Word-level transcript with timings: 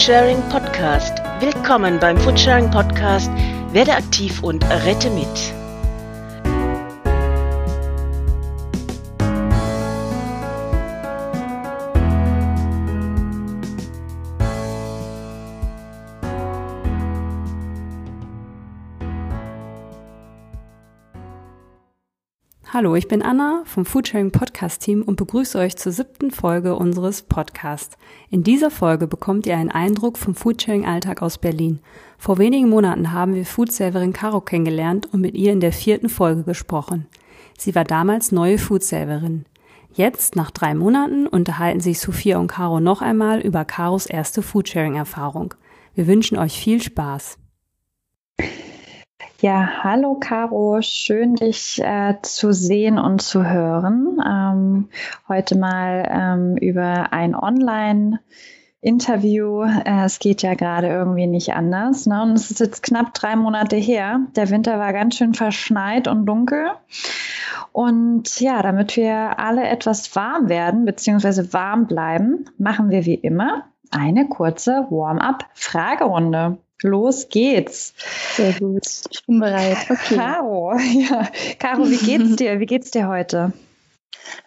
Foodsharing 0.00 0.40
Podcast. 0.48 1.18
Willkommen 1.40 2.00
beim 2.00 2.16
Foodsharing 2.16 2.70
Podcast. 2.70 3.30
Werde 3.72 3.92
aktiv 3.92 4.42
und 4.42 4.64
rette 4.64 5.10
mit. 5.10 5.59
Hallo, 22.80 22.94
ich 22.94 23.08
bin 23.08 23.20
Anna 23.20 23.60
vom 23.66 23.84
Foodsharing 23.84 24.30
Podcast 24.30 24.80
Team 24.80 25.02
und 25.02 25.16
begrüße 25.16 25.58
euch 25.58 25.76
zur 25.76 25.92
siebten 25.92 26.30
Folge 26.30 26.74
unseres 26.74 27.20
Podcasts. 27.20 27.98
In 28.30 28.42
dieser 28.42 28.70
Folge 28.70 29.06
bekommt 29.06 29.44
ihr 29.44 29.54
einen 29.58 29.70
Eindruck 29.70 30.16
vom 30.16 30.34
Foodsharing 30.34 30.86
Alltag 30.86 31.20
aus 31.20 31.36
Berlin. 31.36 31.80
Vor 32.16 32.38
wenigen 32.38 32.70
Monaten 32.70 33.12
haben 33.12 33.34
wir 33.34 33.44
Foodsaverin 33.44 34.14
Caro 34.14 34.40
kennengelernt 34.40 35.12
und 35.12 35.20
mit 35.20 35.34
ihr 35.34 35.52
in 35.52 35.60
der 35.60 35.74
vierten 35.74 36.08
Folge 36.08 36.42
gesprochen. 36.42 37.06
Sie 37.58 37.74
war 37.74 37.84
damals 37.84 38.32
neue 38.32 38.56
Foodsaverin. 38.56 39.44
Jetzt, 39.92 40.34
nach 40.34 40.50
drei 40.50 40.74
Monaten, 40.74 41.26
unterhalten 41.26 41.80
sich 41.80 42.00
Sophia 42.00 42.38
und 42.38 42.48
Caro 42.48 42.80
noch 42.80 43.02
einmal 43.02 43.40
über 43.40 43.66
Caros 43.66 44.06
erste 44.06 44.40
Foodsharing-Erfahrung. 44.40 45.52
Wir 45.94 46.06
wünschen 46.06 46.38
euch 46.38 46.58
viel 46.58 46.80
Spaß. 46.80 47.39
Ja, 49.40 49.82
hallo 49.82 50.16
Caro, 50.20 50.80
schön 50.82 51.34
dich 51.34 51.80
äh, 51.82 52.14
zu 52.22 52.52
sehen 52.52 52.98
und 52.98 53.22
zu 53.22 53.48
hören. 53.48 54.20
Ähm, 54.26 54.88
heute 55.28 55.56
mal 55.56 56.06
ähm, 56.10 56.56
über 56.58 57.12
ein 57.12 57.34
Online-Interview. 57.34 59.62
Äh, 59.62 60.04
es 60.04 60.18
geht 60.18 60.42
ja 60.42 60.52
gerade 60.54 60.88
irgendwie 60.88 61.26
nicht 61.26 61.54
anders. 61.54 62.04
Ne? 62.06 62.22
Und 62.22 62.32
es 62.32 62.50
ist 62.50 62.60
jetzt 62.60 62.82
knapp 62.82 63.14
drei 63.14 63.36
Monate 63.36 63.76
her. 63.76 64.20
Der 64.36 64.50
Winter 64.50 64.78
war 64.78 64.92
ganz 64.92 65.16
schön 65.16 65.32
verschneit 65.34 66.06
und 66.06 66.26
dunkel. 66.26 66.72
Und 67.72 68.40
ja, 68.40 68.62
damit 68.62 68.96
wir 68.96 69.38
alle 69.38 69.68
etwas 69.68 70.14
warm 70.16 70.48
werden, 70.48 70.84
beziehungsweise 70.84 71.52
warm 71.52 71.86
bleiben, 71.86 72.46
machen 72.58 72.90
wir 72.90 73.06
wie 73.06 73.14
immer 73.14 73.64
eine 73.90 74.28
kurze 74.28 74.86
Warm-up-Fragerunde. 74.90 76.58
Los 76.82 77.28
geht's. 77.28 77.94
Sehr 78.34 78.52
gut. 78.54 78.86
Ich 79.10 79.24
bin 79.26 79.40
bereit. 79.40 79.78
Okay. 79.90 80.16
Caro, 80.16 80.74
ja. 80.78 81.28
Caro, 81.58 81.88
wie 81.90 81.96
geht's 81.96 82.36
dir? 82.36 82.60
Wie 82.60 82.66
geht's 82.66 82.90
dir 82.90 83.08
heute? 83.08 83.52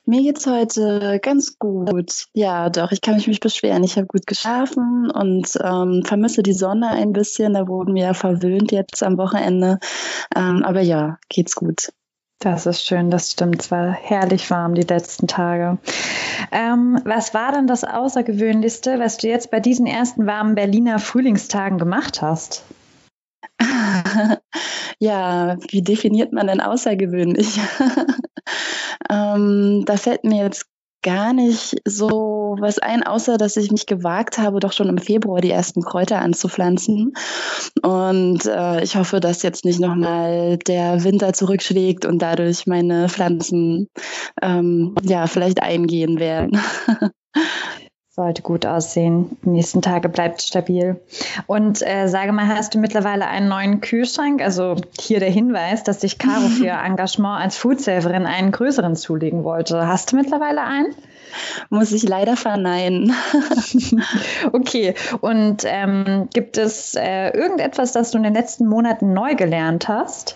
Mir 0.05 0.21
geht's 0.21 0.45
heute 0.45 1.19
ganz 1.21 1.57
gut. 1.59 2.27
Ja, 2.33 2.69
doch, 2.69 2.91
ich 2.91 3.01
kann 3.01 3.15
mich 3.15 3.27
nicht 3.27 3.41
beschweren. 3.41 3.83
Ich 3.83 3.97
habe 3.97 4.07
gut 4.07 4.25
geschlafen 4.27 5.11
und 5.11 5.49
ähm, 5.61 6.03
vermisse 6.05 6.43
die 6.43 6.53
Sonne 6.53 6.89
ein 6.89 7.13
bisschen. 7.13 7.53
Da 7.53 7.67
wurden 7.67 7.95
wir 7.95 8.03
ja 8.03 8.13
verwöhnt 8.13 8.71
jetzt 8.71 9.03
am 9.03 9.17
Wochenende. 9.17 9.79
Ähm, 10.35 10.63
aber 10.63 10.81
ja, 10.81 11.17
geht's 11.29 11.55
gut. 11.55 11.89
Das 12.43 12.65
ist 12.65 12.85
schön, 12.85 13.09
das 13.09 13.31
stimmt. 13.31 13.61
Es 13.61 13.71
war 13.71 13.93
herrlich 13.93 14.51
warm 14.51 14.75
die 14.75 14.81
letzten 14.81 15.27
Tage. 15.27 15.77
Ähm, 16.51 16.99
was 17.05 17.33
war 17.33 17.53
denn 17.53 17.67
das 17.67 17.85
Außergewöhnlichste, 17.85 18.99
was 18.99 19.15
du 19.15 19.29
jetzt 19.29 19.49
bei 19.49 19.61
diesen 19.61 19.85
ersten 19.85 20.27
warmen 20.27 20.53
Berliner 20.53 20.99
Frühlingstagen 20.99 21.77
gemacht 21.77 22.21
hast? 22.21 22.65
ja, 24.99 25.55
wie 25.69 25.83
definiert 25.83 26.33
man 26.33 26.47
denn 26.47 26.59
außergewöhnlich? 26.59 27.61
ähm, 29.09 29.83
da 29.85 29.95
fällt 29.95 30.25
mir 30.25 30.43
jetzt 30.43 30.65
gar 31.01 31.31
nicht 31.31 31.77
so 31.85 32.42
was 32.59 32.79
ein, 32.79 33.03
außer 33.03 33.37
dass 33.37 33.57
ich 33.57 33.71
mich 33.71 33.85
gewagt 33.85 34.37
habe, 34.37 34.59
doch 34.59 34.73
schon 34.73 34.89
im 34.89 34.97
Februar 34.97 35.41
die 35.41 35.51
ersten 35.51 35.81
Kräuter 35.81 36.21
anzupflanzen. 36.21 37.13
Und 37.81 38.45
äh, 38.45 38.83
ich 38.83 38.95
hoffe, 38.95 39.19
dass 39.19 39.43
jetzt 39.43 39.65
nicht 39.65 39.79
nochmal 39.79 40.57
der 40.57 41.03
Winter 41.03 41.33
zurückschlägt 41.33 42.05
und 42.05 42.21
dadurch 42.21 42.67
meine 42.67 43.09
Pflanzen 43.09 43.89
ähm, 44.41 44.95
ja 45.03 45.27
vielleicht 45.27 45.61
eingehen 45.61 46.19
werden. 46.19 46.59
Sollte 48.15 48.43
gut 48.43 48.67
aussehen. 48.67 49.37
Die 49.43 49.49
nächsten 49.49 49.81
Tage 49.81 50.07
bleibt 50.07 50.43
stabil. 50.43 51.01
Und 51.47 51.81
äh, 51.81 52.05
sage 52.05 52.31
mal, 52.31 52.47
hast 52.47 52.75
du 52.75 52.77
mittlerweile 52.77 53.25
einen 53.25 53.49
neuen 53.49 53.81
Kühlschrank? 53.81 54.39
Also 54.39 54.75
hier 54.99 55.19
der 55.19 55.31
Hinweis, 55.31 55.83
dass 55.83 56.01
sich 56.01 56.19
Caro 56.19 56.47
für 56.47 56.65
ihr 56.65 56.79
Engagement 56.85 57.41
als 57.41 57.57
Foodsaverin 57.57 58.27
einen 58.27 58.51
größeren 58.51 58.95
zulegen 58.95 59.43
wollte. 59.43 59.87
Hast 59.87 60.11
du 60.11 60.15
mittlerweile 60.15 60.61
einen? 60.61 60.93
Muss 61.69 61.91
ich 61.91 62.03
leider 62.03 62.35
verneinen. 62.35 63.13
okay. 64.53 64.95
Und 65.21 65.63
ähm, 65.65 66.29
gibt 66.33 66.57
es 66.57 66.95
äh, 66.95 67.29
irgendetwas, 67.29 67.91
das 67.91 68.11
du 68.11 68.17
in 68.17 68.23
den 68.23 68.33
letzten 68.33 68.67
Monaten 68.67 69.13
neu 69.13 69.35
gelernt 69.35 69.87
hast? 69.87 70.35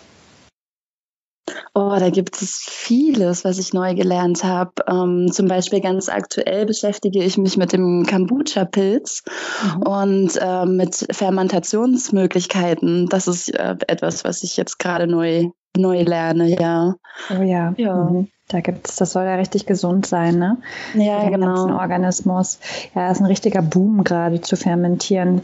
Oh, 1.73 1.95
da 1.99 2.09
gibt 2.09 2.41
es 2.41 2.65
vieles, 2.67 3.45
was 3.45 3.57
ich 3.57 3.73
neu 3.73 3.93
gelernt 3.95 4.43
habe. 4.43 4.71
Ähm, 4.87 5.31
zum 5.31 5.47
Beispiel 5.47 5.79
ganz 5.79 6.09
aktuell 6.09 6.65
beschäftige 6.65 7.23
ich 7.23 7.37
mich 7.37 7.55
mit 7.55 7.71
dem 7.71 8.05
Kombucha-Pilz 8.05 9.23
mhm. 9.63 9.81
und 9.83 10.37
äh, 10.41 10.65
mit 10.65 11.07
Fermentationsmöglichkeiten. 11.11 13.07
Das 13.07 13.27
ist 13.27 13.53
äh, 13.53 13.75
etwas, 13.87 14.23
was 14.23 14.43
ich 14.43 14.57
jetzt 14.57 14.79
gerade 14.79 15.07
neu, 15.07 15.49
neu 15.77 16.01
lerne, 16.01 16.59
ja. 16.59 16.95
Oh 17.29 17.43
ja. 17.43 17.73
ja. 17.77 17.95
Mhm. 17.95 18.27
Da 18.47 18.61
gibt's, 18.61 18.95
das 18.95 19.11
soll 19.11 19.25
ja 19.25 19.35
richtig 19.35 19.65
gesund 19.65 20.05
sein, 20.05 20.39
ne? 20.39 20.57
Ja, 20.93 21.19
Für 21.19 21.25
den 21.25 21.33
genau. 21.33 21.47
Ganzen 21.47 21.73
Organismus. 21.73 22.59
Ja, 22.95 23.11
ist 23.11 23.19
ein 23.19 23.25
richtiger 23.25 23.61
Boom 23.61 24.03
gerade 24.03 24.39
zu 24.39 24.55
fermentieren. 24.55 25.41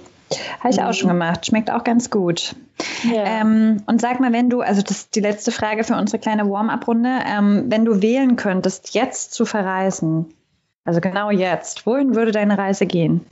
Habe 0.60 0.70
ich 0.70 0.78
mhm. 0.78 0.84
auch 0.84 0.94
schon 0.94 1.10
gemacht. 1.10 1.46
Schmeckt 1.46 1.70
auch 1.70 1.84
ganz 1.84 2.10
gut. 2.10 2.56
Ja. 3.04 3.24
Ähm, 3.26 3.84
und 3.86 4.02
sag 4.02 4.20
mal, 4.20 4.32
wenn 4.32 4.50
du, 4.50 4.62
also 4.62 4.82
das 4.82 4.92
ist 4.92 5.16
die 5.16 5.20
letzte 5.20 5.52
Frage 5.52 5.84
für 5.84 5.96
unsere 5.96 6.20
kleine 6.20 6.50
Warm-up-Runde, 6.50 7.20
ähm, 7.26 7.66
wenn 7.68 7.86
du 7.86 8.02
wählen 8.02 8.36
könntest, 8.36 8.94
jetzt 8.94 9.34
zu 9.34 9.46
verreisen, 9.46 10.34
also 10.86 11.02
genau 11.02 11.30
jetzt, 11.30 11.86
wohin 11.86 12.16
würde 12.16 12.32
deine 12.32 12.58
Reise 12.58 12.86
gehen? 12.86 13.26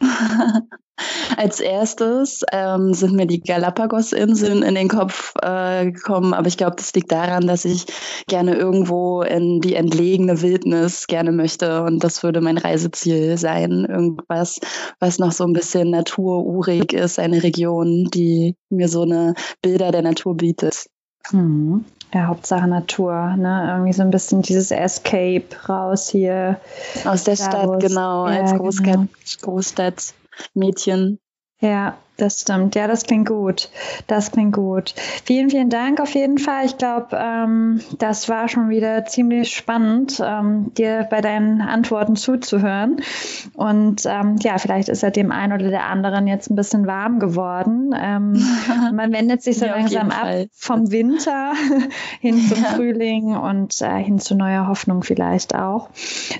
Als 1.36 1.60
erstes 1.60 2.44
ähm, 2.52 2.94
sind 2.94 3.14
mir 3.14 3.26
die 3.26 3.40
Galapagos-Inseln 3.40 4.62
in 4.62 4.74
den 4.74 4.88
Kopf 4.88 5.34
äh, 5.42 5.90
gekommen, 5.90 6.34
aber 6.34 6.48
ich 6.48 6.56
glaube, 6.56 6.76
das 6.76 6.92
liegt 6.94 7.12
daran, 7.12 7.46
dass 7.46 7.64
ich 7.64 7.86
gerne 8.26 8.54
irgendwo 8.54 9.22
in 9.22 9.60
die 9.60 9.74
entlegene 9.74 10.42
Wildnis 10.42 11.06
gerne 11.06 11.32
möchte 11.32 11.82
und 11.82 12.04
das 12.04 12.22
würde 12.22 12.40
mein 12.40 12.58
Reiseziel 12.58 13.36
sein. 13.38 13.86
Irgendwas, 13.88 14.60
was 14.98 15.18
noch 15.18 15.32
so 15.32 15.44
ein 15.44 15.52
bisschen 15.52 15.90
natururig 15.90 16.92
ist, 16.92 17.18
eine 17.18 17.42
Region, 17.42 18.08
die 18.12 18.56
mir 18.68 18.88
so 18.88 19.02
eine 19.02 19.34
Bilder 19.62 19.92
der 19.92 20.02
Natur 20.02 20.36
bietet. 20.36 20.86
Mhm. 21.32 21.84
Ja, 22.12 22.26
Hauptsache 22.26 22.66
Natur, 22.66 23.36
ne? 23.36 23.68
Irgendwie 23.70 23.92
so 23.92 24.02
ein 24.02 24.10
bisschen 24.10 24.42
dieses 24.42 24.72
Escape 24.72 25.44
raus 25.68 26.08
hier. 26.08 26.58
Aus 27.04 27.22
der 27.22 27.36
Stadt, 27.36 27.78
genau, 27.78 28.28
ja, 28.28 28.40
als 28.40 28.58
Großstadt, 28.58 28.94
genau. 29.42 30.19
Großstadtmädchen. 30.40 31.20
Ja, 31.60 31.98
das 32.20 32.40
stimmt. 32.40 32.74
Ja, 32.74 32.86
das 32.86 33.04
klingt 33.04 33.28
gut. 33.28 33.68
Das 34.06 34.32
klingt 34.32 34.54
gut. 34.54 34.94
Vielen, 35.24 35.50
vielen 35.50 35.70
Dank 35.70 36.00
auf 36.00 36.14
jeden 36.14 36.38
Fall. 36.38 36.66
Ich 36.66 36.76
glaube, 36.78 37.08
ähm, 37.12 37.80
das 37.98 38.28
war 38.28 38.48
schon 38.48 38.68
wieder 38.68 39.04
ziemlich 39.04 39.54
spannend, 39.54 40.22
ähm, 40.24 40.72
dir 40.74 41.06
bei 41.10 41.20
deinen 41.20 41.60
Antworten 41.60 42.16
zuzuhören. 42.16 43.00
Und 43.54 44.02
ähm, 44.06 44.36
ja, 44.40 44.58
vielleicht 44.58 44.88
ist 44.88 45.02
er 45.02 45.10
dem 45.10 45.32
einen 45.32 45.52
oder 45.52 45.70
der 45.70 45.86
anderen 45.86 46.26
jetzt 46.26 46.50
ein 46.50 46.56
bisschen 46.56 46.86
warm 46.86 47.18
geworden. 47.18 47.94
Ähm, 47.98 48.42
man 48.94 49.12
wendet 49.12 49.42
sich 49.42 49.58
so 49.58 49.66
ja, 49.66 49.76
langsam 49.76 50.10
ab 50.10 50.20
Fall. 50.20 50.48
vom 50.52 50.90
Winter 50.90 51.52
hin 52.20 52.38
zum 52.48 52.62
ja. 52.62 52.70
Frühling 52.70 53.36
und 53.36 53.80
äh, 53.80 54.02
hin 54.02 54.18
zu 54.18 54.34
neuer 54.34 54.68
Hoffnung 54.68 55.02
vielleicht 55.02 55.54
auch. 55.54 55.90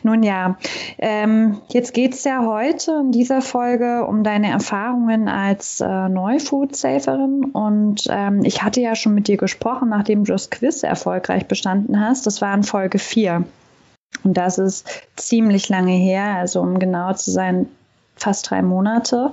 Nun 0.02 0.22
ja, 0.22 0.56
ähm, 0.98 1.60
jetzt 1.68 1.94
geht 1.94 2.14
es 2.14 2.24
ja 2.24 2.44
heute 2.44 3.00
in 3.04 3.12
dieser 3.12 3.42
Folge 3.42 4.04
um 4.06 4.22
deine 4.22 4.50
Erfahrungen 4.50 5.28
als 5.28 5.69
als 5.70 5.80
äh, 5.80 6.08
Neufood-Saferin 6.08 7.44
und 7.44 8.02
ähm, 8.08 8.42
ich 8.44 8.62
hatte 8.62 8.80
ja 8.80 8.94
schon 8.94 9.14
mit 9.14 9.28
dir 9.28 9.36
gesprochen, 9.36 9.88
nachdem 9.88 10.24
du 10.24 10.32
das 10.32 10.50
Quiz 10.50 10.82
erfolgreich 10.82 11.46
bestanden 11.46 12.00
hast. 12.00 12.26
Das 12.26 12.40
war 12.40 12.54
in 12.54 12.62
Folge 12.62 12.98
4. 12.98 13.44
Und 14.24 14.36
das 14.36 14.58
ist 14.58 14.88
ziemlich 15.16 15.68
lange 15.68 15.92
her, 15.92 16.36
also 16.36 16.60
um 16.60 16.78
genau 16.78 17.12
zu 17.12 17.30
sein, 17.30 17.68
fast 18.22 18.50
drei 18.50 18.62
Monate. 18.62 19.32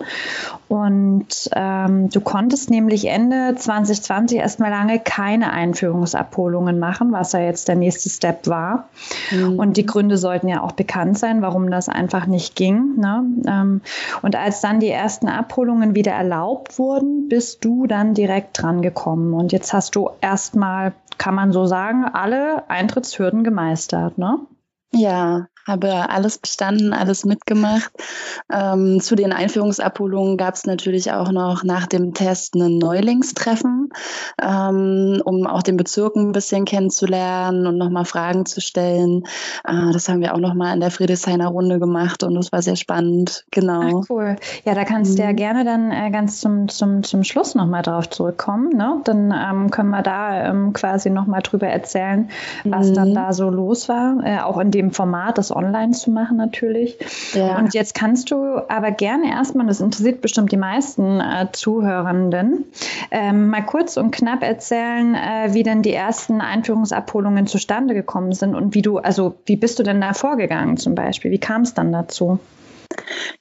Und 0.67 1.49
ähm, 1.53 2.09
du 2.09 2.21
konntest 2.21 2.69
nämlich 2.69 3.05
Ende 3.05 3.55
2020 3.55 4.39
erstmal 4.39 4.69
lange 4.69 4.99
keine 4.99 5.51
Einführungsabholungen 5.51 6.79
machen, 6.79 7.11
was 7.11 7.31
ja 7.31 7.39
jetzt 7.39 7.67
der 7.67 7.75
nächste 7.75 8.09
Step 8.09 8.47
war. 8.47 8.89
Mhm. 9.31 9.59
Und 9.59 9.77
die 9.77 9.85
Gründe 9.85 10.17
sollten 10.17 10.47
ja 10.47 10.61
auch 10.61 10.73
bekannt 10.73 11.17
sein, 11.17 11.41
warum 11.41 11.71
das 11.71 11.89
einfach 11.89 12.27
nicht 12.27 12.55
ging. 12.55 12.95
Ne? 12.97 13.23
Ähm, 13.47 13.81
und 14.21 14.35
als 14.35 14.61
dann 14.61 14.79
die 14.79 14.89
ersten 14.89 15.27
Abholungen 15.27 15.95
wieder 15.95 16.11
erlaubt 16.11 16.79
wurden, 16.79 17.29
bist 17.29 17.63
du 17.63 17.87
dann 17.87 18.13
direkt 18.13 18.61
dran 18.61 18.81
gekommen. 18.81 19.33
Und 19.33 19.51
jetzt 19.51 19.73
hast 19.73 19.95
du 19.95 20.09
erstmal, 20.21 20.93
kann 21.17 21.35
man 21.35 21.51
so 21.51 21.65
sagen, 21.65 22.05
alle 22.05 22.69
Eintrittshürden 22.69 23.43
gemeistert, 23.43 24.17
ne? 24.17 24.39
Ja, 24.93 25.47
habe 25.67 26.09
alles 26.09 26.37
bestanden, 26.37 26.93
alles 26.93 27.25
mitgemacht. 27.25 27.91
Ähm, 28.51 28.99
zu 29.01 29.15
den 29.15 29.33
Einführungsabholungen 29.33 30.37
gab 30.37 30.55
es 30.55 30.65
natürlich 30.65 31.11
auch 31.11 31.31
noch 31.31 31.63
nach 31.63 31.87
dem 31.87 32.13
Test 32.13 32.55
ein 32.55 32.77
Neulingstreffen, 32.77 33.89
ähm, 34.41 35.21
um 35.25 35.45
auch 35.45 35.61
den 35.61 35.77
Bezirk 35.77 36.15
ein 36.15 36.31
bisschen 36.31 36.65
kennenzulernen 36.65 37.67
und 37.67 37.77
nochmal 37.77 38.05
Fragen 38.05 38.45
zu 38.45 38.61
stellen. 38.61 39.23
Äh, 39.65 39.91
das 39.91 40.07
haben 40.07 40.21
wir 40.21 40.33
auch 40.33 40.39
nochmal 40.39 40.73
in 40.73 40.79
der 40.79 40.91
Friedrichshainer 40.91 41.47
Runde 41.47 41.79
gemacht 41.79 42.23
und 42.23 42.35
das 42.35 42.51
war 42.51 42.61
sehr 42.61 42.77
spannend. 42.77 43.45
Genau. 43.51 44.01
Ach, 44.01 44.09
cool. 44.09 44.37
Ja, 44.63 44.73
da 44.73 44.85
kannst 44.85 45.17
du 45.17 45.23
ja 45.23 45.31
mhm. 45.31 45.35
gerne 45.35 45.65
dann 45.65 45.91
äh, 45.91 46.09
ganz 46.11 46.39
zum, 46.39 46.69
zum, 46.69 47.03
zum 47.03 47.23
Schluss 47.23 47.55
nochmal 47.55 47.81
drauf 47.81 48.09
zurückkommen. 48.09 48.69
Ne? 48.69 49.01
Dann 49.03 49.33
ähm, 49.33 49.71
können 49.71 49.89
wir 49.89 50.01
da 50.01 50.45
ähm, 50.49 50.71
quasi 50.71 51.09
nochmal 51.09 51.41
drüber 51.41 51.67
erzählen, 51.67 52.29
was 52.63 52.89
mhm. 52.89 52.93
dann 52.93 53.13
da 53.13 53.33
so 53.33 53.49
los 53.49 53.89
war. 53.89 54.17
Äh, 54.23 54.39
auch 54.39 54.57
in 54.59 54.71
dem 54.71 54.91
Format, 54.91 55.37
das 55.37 55.51
online 55.57 55.91
zu 55.91 56.11
machen 56.11 56.37
natürlich. 56.37 56.97
Ja. 57.33 57.57
Und 57.57 57.73
jetzt 57.73 57.93
kannst 57.93 58.31
du 58.31 58.61
aber 58.69 58.91
gerne 58.91 59.29
erstmal, 59.29 59.67
das 59.67 59.81
interessiert 59.81 60.21
bestimmt 60.21 60.51
die 60.51 60.57
meisten 60.57 61.19
äh, 61.19 61.47
Zuhörenden, 61.51 62.65
ähm, 63.11 63.49
mal 63.49 63.65
kurz 63.65 63.97
und 63.97 64.11
knapp 64.11 64.43
erzählen, 64.43 65.15
äh, 65.15 65.53
wie 65.53 65.63
denn 65.63 65.81
die 65.81 65.93
ersten 65.93 66.41
Einführungsabholungen 66.41 67.47
zustande 67.47 67.93
gekommen 67.93 68.33
sind 68.33 68.55
und 68.55 68.75
wie 68.75 68.81
du, 68.81 68.99
also 68.99 69.35
wie 69.45 69.55
bist 69.55 69.79
du 69.79 69.83
denn 69.83 70.01
da 70.01 70.13
vorgegangen 70.13 70.77
zum 70.77 70.95
Beispiel? 70.95 71.31
Wie 71.31 71.39
kam 71.39 71.63
es 71.63 71.73
dann 71.73 71.91
dazu? 71.91 72.39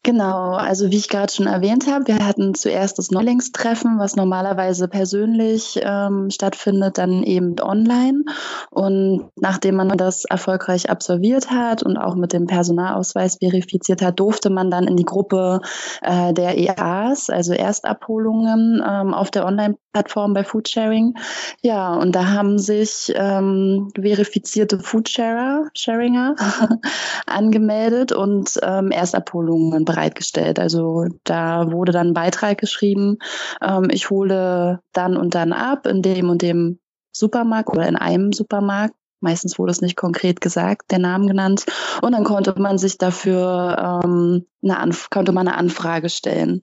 Genau, 0.02 0.52
also 0.52 0.90
wie 0.90 0.96
ich 0.96 1.08
gerade 1.08 1.32
schon 1.32 1.46
erwähnt 1.46 1.86
habe, 1.90 2.06
wir 2.06 2.24
hatten 2.24 2.54
zuerst 2.54 2.98
das 2.98 3.10
Neulingstreffen, 3.10 3.98
was 3.98 4.14
normalerweise 4.14 4.86
persönlich 4.86 5.80
ähm, 5.82 6.30
stattfindet, 6.30 6.98
dann 6.98 7.22
eben 7.24 7.58
online. 7.60 8.22
Und 8.70 9.30
nachdem 9.34 9.76
man 9.76 9.88
das 9.96 10.24
erfolgreich 10.24 10.90
absolviert 10.90 11.50
hat 11.50 11.82
und 11.82 11.96
auch 11.96 12.14
mit 12.14 12.32
dem 12.32 12.46
Personalausweis 12.46 13.38
verifiziert 13.38 14.02
hat, 14.02 14.20
durfte 14.20 14.48
man 14.48 14.70
dann 14.70 14.86
in 14.86 14.96
die 14.96 15.04
Gruppe 15.04 15.60
äh, 16.02 16.32
der 16.32 16.56
EAs, 16.56 17.28
also 17.28 17.52
Erstabholungen 17.52 18.82
ähm, 18.86 19.12
auf 19.12 19.32
der 19.32 19.44
Online-Plattform 19.44 20.34
bei 20.34 20.44
Foodsharing. 20.44 21.14
Ja, 21.62 21.94
und 21.94 22.14
da 22.14 22.28
haben 22.28 22.58
sich 22.58 23.12
ähm, 23.16 23.90
verifizierte 24.00 24.78
Foodsharer, 24.78 25.68
Sharinger, 25.74 26.36
angemeldet 27.26 28.12
und 28.12 28.52
ähm, 28.62 28.92
Erstabholungen 28.92 29.35
Abholungen 29.36 29.84
bereitgestellt. 29.84 30.58
Also 30.58 31.06
da 31.24 31.70
wurde 31.70 31.92
dann 31.92 32.08
ein 32.08 32.14
Beitrag 32.14 32.58
geschrieben, 32.58 33.18
ähm, 33.62 33.88
ich 33.90 34.10
hole 34.10 34.80
dann 34.92 35.16
und 35.16 35.34
dann 35.34 35.52
ab 35.52 35.86
in 35.86 36.02
dem 36.02 36.30
und 36.30 36.42
dem 36.42 36.78
Supermarkt 37.12 37.70
oder 37.70 37.88
in 37.88 37.96
einem 37.96 38.32
Supermarkt 38.32 38.94
Meistens 39.26 39.58
wurde 39.58 39.72
es 39.72 39.80
nicht 39.80 39.96
konkret 39.96 40.40
gesagt, 40.40 40.92
der 40.92 41.00
Name 41.00 41.26
genannt. 41.26 41.66
Und 42.00 42.12
dann 42.12 42.22
konnte 42.22 42.54
man 42.60 42.78
sich 42.78 42.96
dafür 42.96 44.02
ähm, 44.04 44.46
eine, 44.62 44.78
Anf 44.78 45.10
konnte 45.10 45.32
man 45.32 45.48
eine 45.48 45.56
Anfrage 45.56 46.08
stellen. 46.10 46.62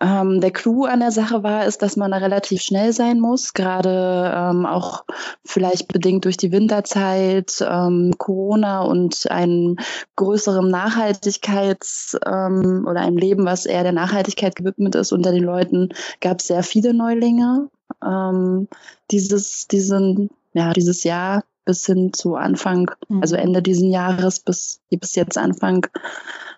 Ähm, 0.00 0.40
der 0.40 0.50
Clou 0.50 0.86
an 0.86 0.98
der 0.98 1.12
Sache 1.12 1.44
war, 1.44 1.64
ist, 1.64 1.80
dass 1.80 1.96
man 1.96 2.10
da 2.10 2.16
relativ 2.16 2.60
schnell 2.60 2.92
sein 2.92 3.20
muss, 3.20 3.52
gerade 3.52 4.32
ähm, 4.34 4.66
auch 4.66 5.04
vielleicht 5.44 5.92
bedingt 5.92 6.24
durch 6.24 6.36
die 6.36 6.50
Winterzeit, 6.50 7.64
ähm, 7.64 8.14
Corona 8.18 8.82
und 8.82 9.30
einem 9.30 9.76
größeren 10.16 10.68
Nachhaltigkeits- 10.74 12.18
ähm, 12.26 12.84
oder 12.84 13.02
einem 13.02 13.16
Leben, 13.16 13.44
was 13.44 13.64
eher 13.64 13.84
der 13.84 13.92
Nachhaltigkeit 13.92 14.56
gewidmet 14.56 14.96
ist 14.96 15.12
unter 15.12 15.30
den 15.30 15.44
Leuten, 15.44 15.90
gab 16.20 16.40
es 16.40 16.48
sehr 16.48 16.64
viele 16.64 16.94
Neulinge. 16.94 17.68
Ähm, 18.04 18.66
dieses, 19.12 19.68
diesen, 19.68 20.30
ja, 20.52 20.72
dieses 20.72 21.04
Jahr 21.04 21.44
bis 21.64 21.86
hin 21.86 22.12
zu 22.12 22.36
Anfang, 22.36 22.90
mhm. 23.08 23.20
also 23.22 23.36
Ende 23.36 23.62
diesen 23.62 23.90
Jahres 23.90 24.40
bis, 24.40 24.80
bis 24.90 25.14
jetzt 25.14 25.38
Anfang. 25.38 25.86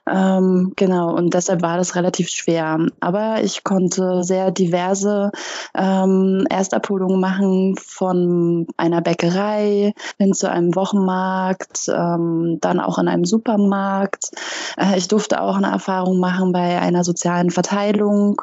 Ähm, 0.06 0.73
genau, 0.77 1.15
und 1.15 1.33
deshalb 1.33 1.62
war 1.62 1.79
das 1.79 1.95
relativ 1.95 2.29
schwer. 2.29 2.79
Aber 3.01 3.43
ich 3.43 3.65
konnte 3.65 4.23
sehr 4.23 4.51
diverse 4.51 5.31
ähm, 5.75 6.47
Erstabholungen 6.51 7.21
machen 7.21 7.77
von 7.79 8.67
einer 8.77 9.01
Bäckerei 9.01 9.95
hin 10.19 10.35
zu 10.35 10.51
einem 10.51 10.75
Wochenmarkt, 10.75 11.89
ähm, 11.89 12.59
dann 12.61 12.81
auch 12.81 12.99
in 12.99 13.09
einem 13.09 13.25
Supermarkt. 13.25 14.31
Äh, 14.77 14.99
ich 14.99 15.09
durfte 15.09 15.41
auch 15.41 15.57
eine 15.57 15.69
Erfahrung 15.71 16.19
machen 16.21 16.53
bei 16.53 16.79
einer 16.79 17.03
sozialen 17.03 17.50
Verteilung, 17.50 18.43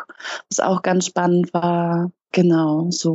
was 0.49 0.59
auch 0.59 0.81
ganz 0.81 1.05
spannend 1.05 1.53
war. 1.53 2.11
Genau, 2.31 2.87
so. 2.89 3.13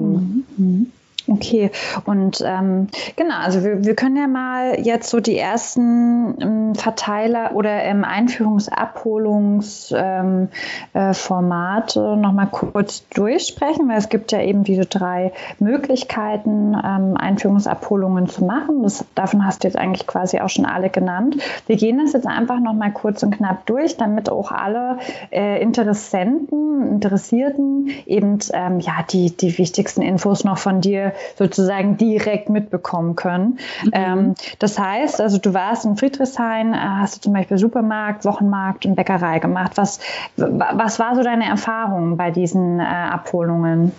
Mhm. 0.56 0.92
Okay, 1.28 1.72
und 2.04 2.40
ähm, 2.46 2.86
genau, 3.16 3.34
also 3.38 3.64
wir, 3.64 3.84
wir 3.84 3.96
können 3.96 4.16
ja 4.16 4.28
mal 4.28 4.78
jetzt 4.80 5.10
so 5.10 5.18
die 5.18 5.36
ersten 5.36 6.40
ähm, 6.40 6.76
Verteiler 6.76 7.50
oder 7.54 7.82
ähm, 7.82 8.04
Einführungsabholungsformate 8.04 9.90
ähm, 9.92 10.48
äh, 10.94 12.16
nochmal 12.16 12.46
kurz 12.52 13.08
durchsprechen, 13.08 13.88
weil 13.88 13.98
es 13.98 14.08
gibt 14.08 14.30
ja 14.30 14.40
eben 14.40 14.62
diese 14.62 14.86
drei 14.86 15.32
Möglichkeiten, 15.58 16.74
ähm, 16.74 17.16
Einführungsabholungen 17.16 18.28
zu 18.28 18.44
machen. 18.44 18.84
Das, 18.84 19.04
davon 19.16 19.44
hast 19.44 19.64
du 19.64 19.68
jetzt 19.68 19.76
eigentlich 19.76 20.06
quasi 20.06 20.38
auch 20.38 20.48
schon 20.48 20.64
alle 20.64 20.90
genannt. 20.90 21.38
Wir 21.66 21.74
gehen 21.74 21.98
das 21.98 22.12
jetzt 22.12 22.28
einfach 22.28 22.60
nochmal 22.60 22.92
kurz 22.92 23.24
und 23.24 23.32
knapp 23.36 23.66
durch, 23.66 23.96
damit 23.96 24.30
auch 24.30 24.52
alle 24.52 24.98
äh, 25.32 25.60
Interessenten, 25.60 26.92
Interessierten 26.92 27.90
eben 28.06 28.38
ähm, 28.52 28.78
ja, 28.78 29.02
die, 29.10 29.36
die 29.36 29.58
wichtigsten 29.58 30.02
Infos 30.02 30.44
noch 30.44 30.58
von 30.58 30.80
dir 30.80 31.14
sozusagen 31.36 31.96
direkt 31.96 32.48
mitbekommen 32.48 33.16
können. 33.16 33.58
Mhm. 33.84 33.90
Ähm, 33.92 34.34
das 34.58 34.78
heißt, 34.78 35.20
also 35.20 35.38
du 35.38 35.54
warst 35.54 35.84
in 35.84 35.96
Friedrichshain, 35.96 36.72
äh, 36.72 36.76
hast 36.76 37.16
du 37.16 37.20
zum 37.20 37.32
Beispiel 37.32 37.58
Supermarkt, 37.58 38.24
Wochenmarkt 38.24 38.86
und 38.86 38.96
Bäckerei 38.96 39.38
gemacht. 39.38 39.72
Was, 39.76 40.00
was 40.36 40.98
war 40.98 41.14
so 41.14 41.22
deine 41.22 41.46
Erfahrung 41.46 42.16
bei 42.16 42.30
diesen 42.30 42.80
äh, 42.80 42.82
Abholungen? 42.82 43.92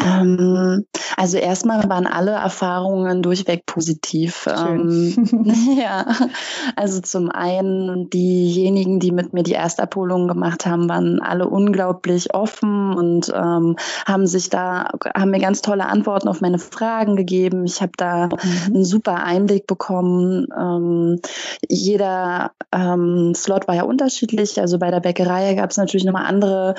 Ähm, 0.00 0.86
also 1.16 1.38
erstmal 1.38 1.88
waren 1.88 2.06
alle 2.06 2.32
Erfahrungen 2.32 3.22
durchweg 3.22 3.66
positiv. 3.66 4.48
Ähm, 4.48 5.14
ja, 5.80 6.06
also 6.76 7.00
zum 7.00 7.30
einen 7.30 8.10
diejenigen, 8.10 8.98
die 8.98 9.12
mit 9.12 9.32
mir 9.32 9.42
die 9.42 9.54
Erstabholung 9.54 10.26
gemacht 10.28 10.66
haben, 10.66 10.88
waren 10.88 11.20
alle 11.20 11.48
unglaublich 11.48 12.34
offen 12.34 12.94
und 12.94 13.32
ähm, 13.34 13.76
haben 14.06 14.26
sich 14.26 14.50
da, 14.50 14.90
haben 15.14 15.30
mir 15.30 15.40
ganz 15.40 15.62
tolle 15.62 15.86
Antworten 15.86 16.28
auf 16.28 16.40
meine 16.40 16.58
Fragen 16.58 17.16
gegeben. 17.16 17.64
Ich 17.64 17.80
habe 17.80 17.92
da 17.96 18.26
mhm. 18.26 18.74
einen 18.74 18.84
super 18.84 19.22
Einblick 19.22 19.66
bekommen. 19.66 20.48
Ähm, 20.58 21.20
jeder 21.68 22.52
ähm, 22.72 23.34
Slot 23.34 23.68
war 23.68 23.76
ja 23.76 23.84
unterschiedlich. 23.84 24.60
Also 24.60 24.78
bei 24.78 24.90
der 24.90 25.00
Bäckerei 25.00 25.54
gab 25.54 25.70
es 25.70 25.76
natürlich 25.76 26.04
nochmal 26.04 26.26
andere 26.26 26.74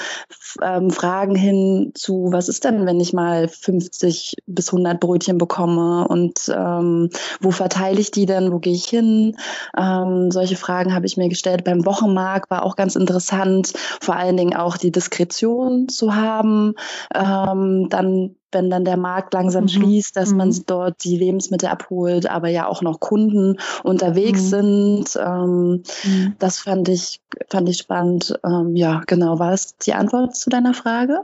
ähm, 0.62 0.89
Fragen 0.89 1.36
hin 1.36 1.91
zu, 1.95 2.27
was 2.31 2.50
ist 2.50 2.63
denn, 2.63 2.86
wenn 2.86 3.00
ich 3.00 3.04
mal 3.13 3.47
50 3.47 4.35
bis 4.45 4.69
100 4.69 5.00
Brötchen 5.00 5.38
bekomme 5.38 6.07
und 6.07 6.51
ähm, 6.55 7.09
wo 7.39 7.51
verteile 7.51 8.00
ich 8.00 8.12
die 8.12 8.25
denn, 8.25 8.51
wo 8.51 8.59
gehe 8.59 8.74
ich 8.74 8.85
hin? 8.85 9.38
Ähm, 9.77 10.31
solche 10.31 10.55
Fragen 10.55 10.93
habe 10.93 11.05
ich 11.05 11.17
mir 11.17 11.29
gestellt. 11.29 11.63
Beim 11.63 11.85
Wochenmarkt 11.85 12.50
war 12.50 12.63
auch 12.63 12.75
ganz 12.75 12.95
interessant, 12.95 13.74
vor 14.01 14.15
allen 14.15 14.38
Dingen 14.38 14.55
auch 14.55 14.77
die 14.77 14.91
Diskretion 14.91 15.89
zu 15.89 16.15
haben, 16.15 16.74
ähm, 17.13 17.88
dann 17.89 18.35
wenn 18.55 18.69
dann 18.69 18.85
der 18.85 18.97
Markt 18.97 19.33
langsam 19.33 19.65
mhm. 19.65 19.69
schließt, 19.69 20.15
dass 20.15 20.31
mhm. 20.31 20.38
man 20.38 20.55
dort 20.65 21.03
die 21.03 21.17
Lebensmittel 21.17 21.69
abholt, 21.69 22.27
aber 22.27 22.47
ja 22.47 22.67
auch 22.67 22.81
noch 22.81 23.00
Kunden 23.00 23.57
unterwegs 23.83 24.43
mhm. 24.43 24.47
sind. 24.47 25.19
Ähm, 25.24 25.83
mhm. 26.03 26.35
das 26.39 26.59
fand 26.59 26.89
ich, 26.89 27.21
fand 27.50 27.69
ich 27.69 27.77
spannend. 27.77 28.39
Ähm, 28.43 28.75
ja, 28.75 29.01
genau. 29.05 29.38
War 29.38 29.51
das 29.51 29.77
die 29.77 29.93
Antwort 29.93 30.35
zu 30.35 30.50
deiner 30.50 30.74
Frage? 30.74 31.19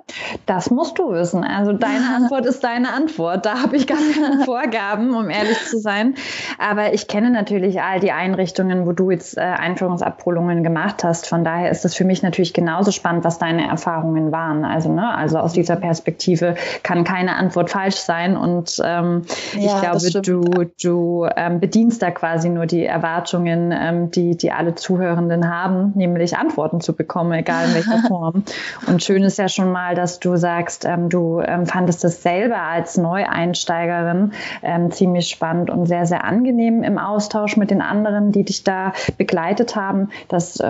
Das 0.46 0.70
musst 0.70 1.00
du 1.00 1.12
wissen. 1.12 1.44
Also 1.44 1.74
deine 1.74 2.06
Antwort 2.16 2.46
ist 2.46 2.64
deine 2.64 2.94
Antwort. 2.94 3.46
Da 3.46 3.62
habe 3.64 3.78
ich 3.78 3.88
gar 3.88 3.98
keine 3.98 4.44
Vorgaben, 4.46 5.16
um 5.16 5.30
ehrlich 5.30 5.58
zu 5.66 5.80
sein. 5.80 6.16
Aber 6.60 6.94
ich 6.94 7.08
kenne 7.08 7.32
natürlich 7.32 7.82
all 7.82 8.02
die 8.02 8.12
Einrichtungen, 8.12 8.86
wo 8.86 8.92
du 8.92 9.10
jetzt 9.10 9.38
äh, 9.38 9.42
Einführungsabholungen 9.42 10.64
gemacht 10.64 11.06
hast. 11.06 11.28
Von 11.28 11.46
daher 11.46 11.72
ist 11.72 11.86
es 11.86 11.96
für 11.96 12.04
mich 12.04 12.22
natürlich 12.24 12.54
genauso 12.54 12.92
spannend, 12.92 13.24
was 13.24 13.40
deine 13.40 13.68
Erfahrungen 13.68 14.34
waren. 14.34 14.66
Also, 14.66 14.92
ne, 14.92 15.16
also 15.16 15.38
aus 15.38 15.54
dieser 15.54 15.78
Perspektive 15.78 16.56
kann 16.84 17.06
kein 17.06 17.21
keine 17.22 17.36
Antwort 17.36 17.70
falsch 17.70 17.98
sein. 17.98 18.36
Und 18.36 18.82
ähm, 18.84 19.24
ja, 19.54 19.62
ich 19.62 19.82
glaube, 19.82 20.22
du, 20.22 20.66
du 20.82 21.28
ähm, 21.36 21.60
bedienst 21.60 22.02
da 22.02 22.10
quasi 22.10 22.50
nur 22.50 22.66
die 22.66 22.84
Erwartungen, 22.84 23.72
ähm, 23.72 24.10
die, 24.10 24.36
die 24.36 24.52
alle 24.52 24.74
Zuhörenden 24.74 25.48
haben, 25.50 25.94
nämlich 25.96 26.36
Antworten 26.36 26.82
zu 26.82 26.96
bekommen, 26.96 27.32
egal 27.34 27.68
in 27.68 27.76
welcher 27.76 28.00
Form. 28.08 28.44
Und 28.88 29.04
schön 29.04 29.22
ist 29.24 29.38
ja 29.38 29.48
schon 29.50 29.72
mal, 29.72 29.94
dass 29.94 30.20
du 30.20 30.36
sagst, 30.36 30.86
ähm, 30.86 31.10
du 31.10 31.42
ähm, 31.42 31.68
fandest 31.68 32.04
es 32.06 32.24
selber 32.24 32.62
als 32.62 32.98
Neueinsteigerin 32.98 34.32
ähm, 34.64 34.90
ziemlich 34.90 35.30
spannend 35.30 35.70
und 35.70 35.86
sehr, 35.86 36.08
sehr 36.08 36.24
angenehm 36.24 36.82
im 36.82 36.98
Austausch 36.98 37.56
mit 37.56 37.70
den 37.70 37.82
anderen, 37.82 38.32
die 38.32 38.44
dich 38.44 38.64
da 38.64 38.94
begleitet 39.18 39.76
haben. 39.76 40.10
Das 40.28 40.62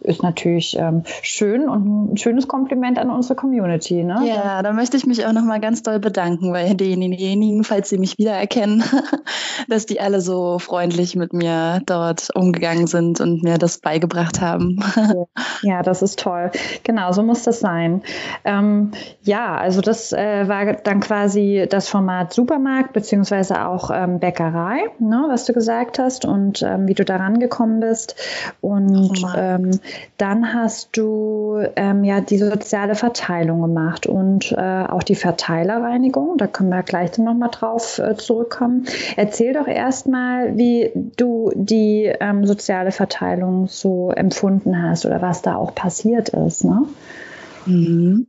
ist 0.00 0.22
natürlich 0.22 0.78
schön 1.22 1.68
und 1.68 2.12
ein 2.12 2.16
schönes 2.16 2.48
Kompliment 2.48 2.98
an 2.98 3.10
unsere 3.10 3.34
Community. 3.34 4.02
Ne? 4.02 4.20
Ja, 4.26 4.62
da 4.62 4.72
möchte 4.72 4.96
ich 4.96 5.06
mich 5.06 5.26
auch 5.26 5.32
nochmal 5.32 5.60
ganz 5.60 5.82
doll 5.82 5.93
doll 5.94 6.00
bedanken 6.00 6.52
bei 6.52 6.74
denjenigen, 6.74 7.64
falls 7.64 7.88
sie 7.88 7.98
mich 7.98 8.18
wiedererkennen, 8.18 8.82
dass 9.68 9.86
die 9.86 10.00
alle 10.00 10.20
so 10.20 10.58
freundlich 10.58 11.16
mit 11.16 11.32
mir 11.32 11.80
dort 11.86 12.34
umgegangen 12.34 12.86
sind 12.86 13.20
und 13.20 13.42
mir 13.42 13.58
das 13.58 13.78
beigebracht 13.78 14.40
haben. 14.40 14.80
Ja, 15.62 15.82
das 15.82 16.02
ist 16.02 16.18
toll. 16.18 16.50
Genau, 16.82 17.12
so 17.12 17.22
muss 17.22 17.42
das 17.44 17.60
sein. 17.60 18.02
Ähm, 18.44 18.90
ja, 19.22 19.56
also 19.56 19.80
das 19.80 20.12
äh, 20.12 20.46
war 20.48 20.74
dann 20.74 21.00
quasi 21.00 21.66
das 21.68 21.88
Format 21.88 22.32
Supermarkt 22.34 22.92
beziehungsweise 22.92 23.66
auch 23.66 23.90
ähm, 23.92 24.18
Bäckerei, 24.18 24.90
ne, 24.98 25.24
was 25.28 25.46
du 25.46 25.52
gesagt 25.52 25.98
hast 25.98 26.24
und 26.24 26.62
ähm, 26.62 26.86
wie 26.86 26.94
du 26.94 27.04
daran 27.04 27.38
gekommen 27.38 27.80
bist. 27.80 28.16
Und 28.60 29.24
ähm, 29.36 29.70
dann 30.18 30.52
hast 30.52 30.96
du 30.96 31.62
ähm, 31.76 32.04
ja 32.04 32.20
die 32.20 32.38
soziale 32.38 32.94
Verteilung 32.94 33.62
gemacht 33.62 34.06
und 34.06 34.52
äh, 34.52 34.84
auch 34.84 35.02
die 35.02 35.14
Verteilerreinigung. 35.74 36.36
Da 36.38 36.46
können 36.46 36.70
wir 36.70 36.82
gleich 36.82 37.12
dann 37.12 37.24
nochmal 37.24 37.50
drauf 37.50 37.98
äh, 37.98 38.16
zurückkommen. 38.16 38.86
Erzähl 39.16 39.52
doch 39.52 39.66
erstmal, 39.66 40.56
wie 40.56 40.90
du 41.16 41.50
die 41.54 42.12
ähm, 42.20 42.46
soziale 42.46 42.92
Verteilung 42.92 43.66
so 43.68 44.10
empfunden 44.10 44.82
hast 44.82 45.06
oder 45.06 45.22
was 45.22 45.42
da 45.42 45.56
auch 45.56 45.74
passiert 45.74 46.30
ist. 46.30 46.64
Ne? 46.64 46.82
Mhm. 47.66 48.26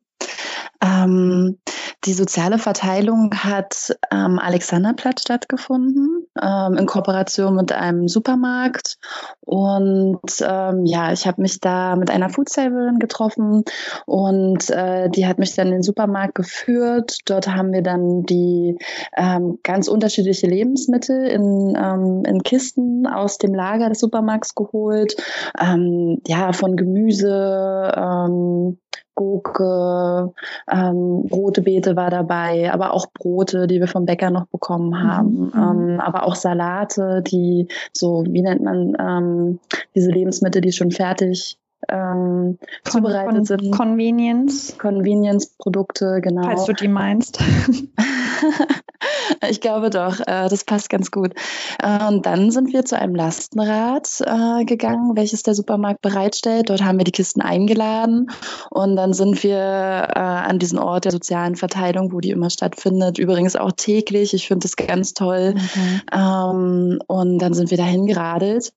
Ähm, 0.81 1.57
die 2.05 2.13
soziale 2.13 2.59
Verteilung 2.59 3.31
hat 3.33 3.97
am 4.09 4.37
Alexanderplatz 4.37 5.21
stattgefunden, 5.21 6.27
ähm, 6.41 6.77
in 6.77 6.85
Kooperation 6.85 7.55
mit 7.55 7.71
einem 7.71 8.07
Supermarkt. 8.07 8.97
Und 9.41 10.21
ähm, 10.41 10.85
ja, 10.85 11.11
ich 11.11 11.25
habe 11.25 11.41
mich 11.41 11.59
da 11.59 11.95
mit 11.95 12.11
einer 12.11 12.29
Foodsaverin 12.29 12.99
getroffen 12.99 13.63
und 14.05 14.69
äh, 14.69 15.09
die 15.09 15.25
hat 15.25 15.39
mich 15.39 15.55
dann 15.55 15.67
in 15.67 15.73
den 15.73 15.83
Supermarkt 15.83 16.35
geführt. 16.35 17.17
Dort 17.25 17.47
haben 17.47 17.73
wir 17.73 17.81
dann 17.81 18.23
die 18.23 18.77
ähm, 19.17 19.59
ganz 19.63 19.87
unterschiedliche 19.87 20.47
Lebensmittel 20.47 21.25
in, 21.27 21.75
ähm, 21.75 22.23
in 22.25 22.43
Kisten 22.43 23.07
aus 23.07 23.37
dem 23.37 23.53
Lager 23.53 23.89
des 23.89 23.99
Supermarkts 23.99 24.53
geholt. 24.53 25.15
Ähm, 25.59 26.21
ja, 26.27 26.53
von 26.53 26.75
Gemüse, 26.75 27.91
ähm, 27.95 28.77
Gurke, 29.15 30.33
ähm, 30.69 31.27
rote 31.31 31.61
Beete 31.61 31.95
war 31.95 32.09
dabei, 32.09 32.71
aber 32.71 32.93
auch 32.93 33.07
Brote, 33.13 33.67
die 33.67 33.79
wir 33.79 33.87
vom 33.87 34.05
Bäcker 34.05 34.29
noch 34.29 34.47
bekommen 34.47 34.89
mhm, 34.89 35.03
haben, 35.03 35.35
mhm. 35.35 35.51
ähm, 35.55 35.99
aber 35.99 36.23
auch 36.25 36.35
Salate, 36.35 37.23
die 37.25 37.67
so, 37.93 38.23
wie 38.27 38.41
nennt 38.41 38.61
man 38.61 38.95
ähm, 38.99 39.59
diese 39.95 40.11
Lebensmittel, 40.11 40.61
die 40.61 40.71
schon 40.71 40.91
fertig 40.91 41.57
ähm, 41.89 42.57
zubereitet 42.83 43.33
Con 43.33 43.45
sind. 43.45 43.71
Convenience. 43.71 44.77
Convenience-Produkte, 44.77 46.19
genau. 46.21 46.43
Falls 46.43 46.65
du 46.65 46.73
die 46.73 46.87
meinst. 46.87 47.39
ich 49.49 49.61
glaube 49.61 49.89
doch, 49.89 50.19
äh, 50.19 50.49
das 50.49 50.63
passt 50.63 50.89
ganz 50.89 51.11
gut. 51.11 51.33
Äh, 51.81 52.05
und 52.07 52.25
dann 52.25 52.51
sind 52.51 52.73
wir 52.73 52.85
zu 52.85 52.97
einem 52.97 53.15
Lastenrad 53.15 54.21
äh, 54.21 54.65
gegangen, 54.65 55.15
welches 55.15 55.43
der 55.43 55.55
Supermarkt 55.55 56.01
bereitstellt. 56.01 56.69
Dort 56.69 56.83
haben 56.83 56.97
wir 56.97 57.05
die 57.05 57.11
Kisten 57.11 57.41
eingeladen 57.41 58.31
und 58.69 58.95
dann 58.95 59.13
sind 59.13 59.43
wir 59.43 59.57
äh, 59.57 60.19
an 60.19 60.59
diesen 60.59 60.79
Ort 60.79 61.05
der 61.05 61.11
sozialen 61.11 61.55
Verteilung, 61.55 62.11
wo 62.11 62.19
die 62.19 62.31
immer 62.31 62.49
stattfindet. 62.49 63.17
Übrigens 63.17 63.55
auch 63.55 63.71
täglich. 63.71 64.33
Ich 64.33 64.47
finde 64.47 64.63
das 64.67 64.75
ganz 64.75 65.13
toll. 65.13 65.55
Mhm. 65.55 66.01
Ähm, 66.11 66.99
und 67.07 67.39
dann 67.39 67.53
sind 67.53 67.71
wir 67.71 67.77
dahin 67.77 68.05
geradelt 68.05 68.73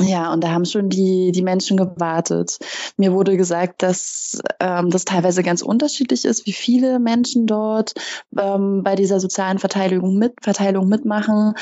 ja, 0.00 0.32
und 0.32 0.44
da 0.44 0.50
haben 0.50 0.64
schon 0.64 0.88
die, 0.88 1.32
die 1.32 1.42
Menschen 1.42 1.76
gewartet. 1.76 2.58
Mir 2.96 3.12
wurde 3.12 3.36
gesagt, 3.36 3.82
dass 3.82 4.40
ähm, 4.60 4.90
das 4.90 5.04
teilweise 5.04 5.42
ganz 5.42 5.62
unterschiedlich 5.62 6.24
ist, 6.24 6.46
wie 6.46 6.52
viele 6.52 7.00
Menschen 7.00 7.46
dort 7.46 7.94
ähm, 8.38 8.82
bei 8.84 8.94
dieser 8.94 9.18
sozialen 9.18 9.58
Verteilung, 9.58 10.16
mit, 10.16 10.34
Verteilung 10.40 10.88
mitmachen. 10.88 11.54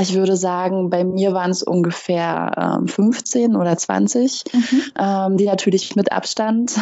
Ich 0.00 0.14
würde 0.14 0.36
sagen, 0.36 0.90
bei 0.90 1.04
mir 1.04 1.34
waren 1.34 1.50
es 1.50 1.62
ungefähr 1.62 2.78
ähm, 2.80 2.88
15 2.88 3.54
oder 3.54 3.76
20, 3.76 4.44
mhm. 4.52 4.82
ähm, 4.98 5.36
die 5.36 5.46
natürlich 5.46 5.94
mit 5.94 6.10
Abstand 6.10 6.72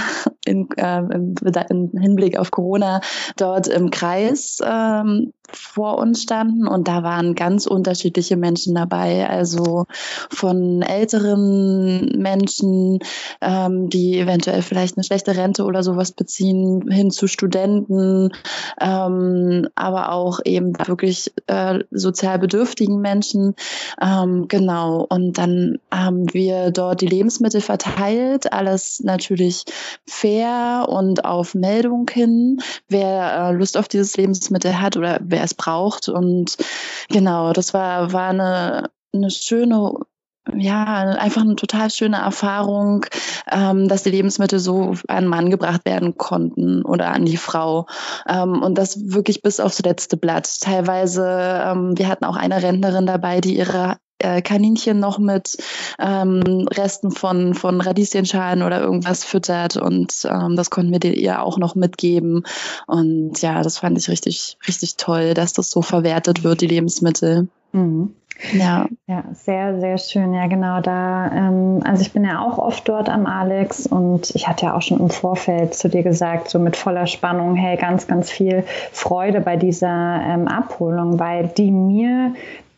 in, 0.45 0.69
äh, 0.77 0.99
im, 0.99 1.91
Hinblick 1.99 2.39
auf 2.39 2.51
Corona 2.51 3.01
dort 3.37 3.69
im 3.69 3.91
Kreis 3.91 4.59
ähm, 4.65 5.33
vor 5.53 5.99
uns 5.99 6.23
standen. 6.23 6.67
Und 6.67 6.89
da 6.89 7.03
waren 7.03 7.35
ganz 7.35 7.67
unterschiedliche 7.67 8.37
Menschen 8.37 8.75
dabei. 8.75 9.29
Also 9.29 9.87
von 10.31 10.83
älteren 10.83 12.19
Menschen, 12.19 12.99
ähm, 13.41 13.89
die 13.89 14.19
eventuell 14.19 14.63
vielleicht 14.63 14.97
eine 14.97 15.05
schlechte 15.05 15.37
Rente 15.37 15.65
oder 15.65 15.83
sowas 15.83 16.13
beziehen, 16.13 16.91
hin 16.91 17.11
zu 17.11 17.27
Studenten, 17.27 18.31
ähm, 18.81 19.69
aber 19.75 20.13
auch 20.13 20.41
eben 20.45 20.73
wirklich 20.87 21.33
äh, 21.47 21.81
sozial 21.91 22.39
bedürftigen 22.39 23.01
Menschen. 23.01 23.55
Ähm, 24.01 24.47
genau. 24.49 25.07
Und 25.09 25.39
dann 25.39 25.79
haben 25.91 26.33
wir 26.33 26.71
dort 26.71 27.01
die 27.01 27.07
Lebensmittel 27.07 27.61
verteilt, 27.61 28.53
alles 28.53 29.01
natürlich 29.05 29.65
fair 30.33 30.87
und 30.89 31.25
auf 31.25 31.55
Meldung 31.55 32.09
hin, 32.11 32.61
wer 32.89 33.51
äh, 33.51 33.53
Lust 33.53 33.77
auf 33.77 33.89
dieses 33.89 34.17
Lebensmittel 34.17 34.81
hat 34.81 34.97
oder 34.97 35.21
wer 35.23 35.45
es 35.45 35.55
braucht. 35.55 36.09
Und 36.09 36.57
genau, 37.09 37.53
das 37.53 37.75
war, 37.75 38.12
war 38.12 38.31
eine, 38.31 38.91
eine 39.15 39.31
schöne 39.31 39.95
ja, 40.57 40.85
einfach 40.85 41.43
eine 41.43 41.55
total 41.55 41.89
schöne 41.89 42.17
Erfahrung, 42.17 43.07
ähm, 43.49 43.87
dass 43.87 44.03
die 44.03 44.11
Lebensmittel 44.11 44.59
so 44.59 44.97
an 45.07 45.29
Mann 45.29 45.51
gebracht 45.51 45.85
werden 45.85 46.17
konnten 46.17 46.83
oder 46.83 47.12
an 47.12 47.25
die 47.25 47.37
Frau. 47.37 47.87
Ähm, 48.27 48.61
und 48.61 48.77
das 48.77 49.12
wirklich 49.12 49.43
bis 49.43 49.61
aufs 49.61 49.81
letzte 49.85 50.17
Blatt. 50.17 50.61
Teilweise, 50.61 51.62
ähm, 51.65 51.97
wir 51.97 52.09
hatten 52.09 52.25
auch 52.25 52.35
eine 52.35 52.61
Rentnerin 52.61 53.07
dabei, 53.07 53.41
die 53.41 53.57
ihre 53.57 53.99
äh, 54.23 54.43
Kaninchen 54.43 54.99
noch 54.99 55.19
mit 55.19 55.57
ähm, 55.99 56.67
Resten 56.71 57.11
von, 57.11 57.55
von 57.55 57.81
Radieschenschalen 57.81 58.62
oder 58.62 58.81
irgendwas 58.81 59.25
füttert 59.25 59.76
und 59.76 60.26
ähm, 60.29 60.57
das 60.57 60.71
konnten 60.71 60.93
wir 60.93 61.02
ihr 61.17 61.43
auch 61.43 61.59
noch 61.59 61.75
mitgeben. 61.75 62.45
Und 62.87 63.41
ja, 63.43 63.62
das 63.62 63.79
fand 63.79 63.99
ich 63.99 64.09
richtig, 64.09 64.57
richtig 64.67 64.97
toll, 64.97 65.35
dass 65.35 65.52
das 65.52 65.71
so 65.71 65.83
verwertet 65.83 66.45
wird, 66.45 66.61
die 66.61 66.67
Lebensmittel. 66.67 67.49
Mhm. 67.73 68.14
Ja. 68.52 68.87
Ja, 69.07 69.25
sehr, 69.33 69.79
sehr 69.79 69.99
schön. 69.99 70.35
Ja, 70.35 70.47
genau 70.47 70.81
da. 70.81 71.31
Ähm, 71.33 71.81
also 71.85 72.02
ich 72.02 72.12
bin 72.12 72.25
ja 72.25 72.45
auch 72.45 72.59
oft 72.59 72.88
dort 72.88 73.09
am 73.09 73.26
Alex 73.26 73.87
und 73.87 74.35
ich 74.35 74.49
hatte 74.49 74.67
ja 74.67 74.76
auch 74.76 74.83
schon 74.83 74.99
im 75.00 75.11
Vorfeld 75.11 75.75
zu 75.75 75.88
dir 75.88 76.02
gesagt, 76.02 76.49
so 76.49 76.59
mit 76.59 76.76
voller 76.76 77.07
Spannung, 77.07 77.55
hey, 77.55 77.76
ganz, 77.76 78.07
ganz 78.07 78.31
viel 78.31 78.64
Freude 78.93 79.41
bei 79.41 79.57
dieser 79.57 80.21
ähm, 80.26 80.49
Abholung, 80.49 81.19
weil 81.19 81.49
die 81.49 81.71
mir 81.71 82.35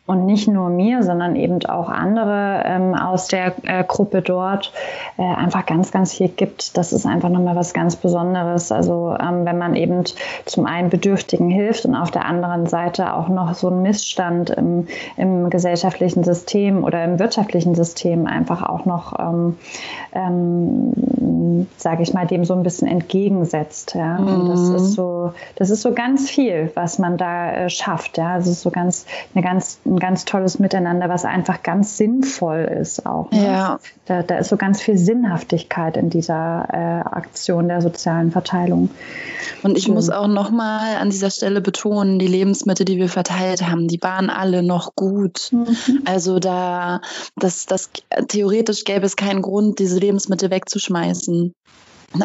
und 0.07 0.27
nicht 0.27 0.49
nur 0.49 0.69
mir, 0.69 1.03
sondern 1.03 1.35
eben 1.35 1.65
auch 1.65 1.89
andere 1.89 2.63
ähm, 2.67 2.95
aus 2.95 3.29
der 3.29 3.55
äh, 3.63 3.85
Gruppe 3.85 4.21
dort 4.21 4.71
äh, 5.17 5.23
einfach 5.23 5.65
ganz, 5.65 5.93
ganz 5.93 6.13
viel 6.13 6.29
gibt. 6.29 6.77
Das 6.77 6.93
ist 6.93 7.07
einfach 7.07 7.31
nochmal 7.31 7.57
was 7.57 7.73
ganz 7.73 7.97
Besonderes. 7.97 8.71
Also 8.71 9.17
ähm, 9.19 9.47
wenn 9.47 9.57
man 9.57 9.75
eben 9.75 10.05
zum 10.45 10.67
einen 10.67 10.91
Bedürftigen 10.91 11.49
hilft 11.49 11.87
und 11.87 11.95
auf 11.95 12.11
der 12.11 12.27
anderen 12.27 12.67
Seite 12.67 13.15
auch 13.15 13.29
noch 13.29 13.55
so 13.55 13.69
einen 13.69 13.81
Missstand 13.81 14.51
im, 14.51 14.89
im 15.17 15.49
gesellschaftlichen 15.49 16.23
System 16.23 16.85
oder 16.85 17.03
im 17.03 17.19
wirtschaftlichen 17.19 17.75
System 17.75 18.27
einfach 18.27 18.63
auch 18.63 18.85
noch, 18.85 19.19
ähm, 19.19 19.57
ähm, 20.13 21.67
sage 21.79 22.03
ich 22.03 22.13
mal, 22.13 22.27
dem 22.27 22.45
so 22.45 22.53
ein 22.53 22.63
bisschen 22.63 22.89
entgegensetzt. 22.89 23.95
Ja? 23.95 24.19
Und 24.19 24.51
das 24.51 24.61
mhm. 24.61 24.77
ist 24.77 24.93
so, 24.93 25.33
das 25.57 25.71
ist 25.71 25.81
so 25.81 25.93
ganz 25.93 26.29
viel, 26.29 26.71
was 26.75 26.99
man 26.99 27.17
da 27.17 27.53
äh, 27.53 27.71
schafft. 27.71 28.19
Ja, 28.19 28.37
es 28.37 28.47
ist 28.47 28.61
so 28.61 28.71
ganz 28.71 29.07
eine 29.35 29.43
ganz 29.43 29.81
ein 29.95 29.99
ganz 29.99 30.25
tolles 30.25 30.59
Miteinander, 30.59 31.09
was 31.09 31.25
einfach 31.25 31.63
ganz 31.63 31.97
sinnvoll 31.97 32.61
ist 32.81 33.07
auch. 33.07 33.31
Ne? 33.31 33.45
Ja. 33.45 33.79
Da, 34.07 34.23
da, 34.23 34.39
ist 34.39 34.49
so 34.49 34.57
ganz 34.57 34.81
viel 34.81 34.99
Sinnhaftigkeit 34.99 35.97
in 35.97 36.11
dieser 36.11 36.69
äh, 36.71 37.09
Aktion 37.17 37.69
der 37.69 37.81
sozialen 37.81 38.31
Verteilung. 38.31 38.91
Und 39.63 39.79
ich 39.79 39.89
mhm. 39.89 39.95
muss 39.95 40.11
auch 40.11 40.27
nochmal 40.27 40.97
an 40.97 41.11
dieser 41.11 41.31
Stelle 41.31 41.61
betonen, 41.61 42.19
die 42.19 42.27
Lebensmittel, 42.27 42.85
die 42.85 42.99
wir 42.99 43.09
verteilt 43.09 43.63
haben, 43.69 43.89
die 43.89 44.03
waren 44.03 44.31
alle 44.31 44.63
noch 44.63 44.95
gut. 44.95 45.51
Mhm. 45.53 45.67
Also 46.05 46.39
da, 46.39 47.01
das, 47.37 47.67
das, 47.67 47.91
theoretisch 48.29 48.85
gäbe 48.85 49.07
es 49.07 49.17
keinen 49.17 49.43
Grund, 49.43 49.79
diese 49.79 49.99
Lebensmittel 49.99 50.51
wegzuschmeißen. 50.51 51.55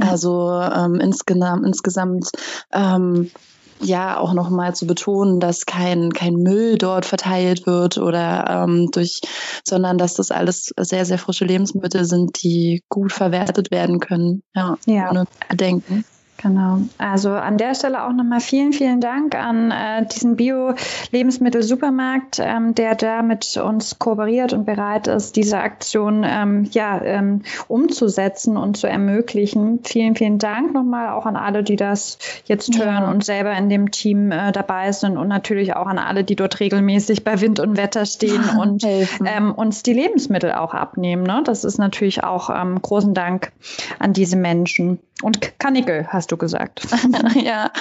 Also 0.02 0.52
ähm, 0.52 1.00
insgesamt, 1.00 1.66
insgesamt 1.66 2.30
ähm, 2.74 3.32
ja 3.80 4.18
auch 4.18 4.34
nochmal 4.34 4.76
zu 4.76 4.86
betonen, 4.86 5.40
dass 5.40 5.66
kein, 5.66 6.12
kein 6.12 6.36
Müll 6.36 6.78
dort 6.78 7.06
verteilt 7.06 7.66
wird 7.66 7.98
oder 7.98 8.46
ähm, 8.68 8.90
durch, 8.92 9.22
sondern 9.64 9.98
dass 9.98 10.16
das 10.16 10.32
alles 10.32 10.74
sehr, 10.78 11.06
sehr 11.06 11.18
frische 11.18 11.46
Lebensmittel 11.46 12.06
sind, 12.06 12.42
die 12.44 12.84
gut 12.90 13.12
verwertet 13.12 13.72
werden 13.72 14.00
können. 14.00 14.44
Ja, 14.54 14.78
ja. 14.86 15.10
ohne 15.10 15.26
Bedenken. 15.50 16.06
Genau. 16.42 16.80
Also 16.98 17.32
an 17.32 17.58
der 17.58 17.76
Stelle 17.76 18.06
auch 18.06 18.14
nochmal 18.14 18.40
vielen, 18.40 18.72
vielen 18.72 19.02
Dank 19.02 19.36
an 19.36 19.72
äh, 19.72 20.06
diesen 20.06 20.38
Bio-Lebensmittel-Supermarkt, 20.38 22.40
ähm, 22.42 22.74
der 22.76 22.96
da 22.96 23.24
mit 23.24 23.58
uns 23.58 24.00
kooperiert 24.00 24.54
und 24.54 24.64
bereit 24.66 25.08
ist, 25.08 25.36
diese 25.36 25.60
Aktion 25.60 26.26
ähm, 26.26 26.66
ja, 26.72 27.02
ähm, 27.04 27.42
umzusetzen 27.68 28.56
und 28.56 28.78
zu 28.78 28.88
ermöglichen. 28.88 29.82
Vielen, 29.84 30.16
vielen 30.16 30.40
Dank 30.40 30.74
nochmal 30.74 31.10
auch 31.10 31.26
an 31.26 31.36
alle, 31.36 31.62
die 31.62 31.76
das 31.76 32.18
jetzt 32.46 32.74
ja. 32.74 32.86
hören 32.86 33.14
und 33.14 33.26
selber 33.26 33.52
in 33.58 33.68
dem 33.68 33.92
Team 33.92 34.32
äh, 34.32 34.54
dabei 34.54 34.94
sind 34.94 35.18
und 35.18 35.28
natürlich 35.28 35.76
auch 35.76 35.88
an 35.88 36.00
alle, 36.00 36.24
die 36.24 36.38
dort 36.38 36.62
regelmäßig 36.62 37.26
bei 37.26 37.42
Wind 37.42 37.60
und 37.60 37.76
Wetter 37.76 38.06
stehen 38.06 38.44
und 38.62 38.86
ähm, 38.86 39.54
uns 39.54 39.84
die 39.84 39.94
Lebensmittel 39.94 40.54
auch 40.54 40.74
abnehmen. 40.74 41.24
Ne? 41.24 41.42
Das 41.44 41.66
ist 41.66 41.80
natürlich 41.80 42.24
auch 42.24 42.50
ähm, 42.50 42.82
großen 42.82 43.14
Dank 43.14 43.52
an 44.00 44.14
diese 44.14 44.38
Menschen. 44.38 45.00
Und 45.22 45.60
Kanickel, 45.60 46.08
hast 46.08 46.32
du 46.32 46.38
gesagt. 46.38 46.88
ja. 47.36 47.72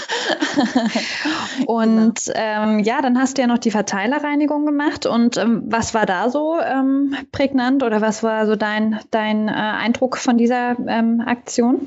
und 1.67 2.21
ähm, 2.35 2.81
ja, 2.81 3.01
dann 3.01 3.19
hast 3.19 3.39
du 3.39 3.43
ja 3.43 3.47
noch 3.47 3.59
die 3.59 3.71
Verteilerreinigung 3.71 4.67
gemacht. 4.67 5.07
Und 5.07 5.37
ähm, 5.37 5.63
was 5.67 5.95
war 5.95 6.05
da 6.05 6.31
so 6.31 6.59
ähm, 6.61 7.15
prägnant 7.31 7.85
oder 7.85 8.01
was 8.01 8.25
war 8.25 8.47
so 8.47 8.57
dein, 8.57 8.99
dein 9.13 9.49
äh, 9.49 9.53
Eindruck 9.53 10.17
von 10.17 10.37
dieser 10.37 10.77
ähm, 10.89 11.23
Aktion? 11.25 11.87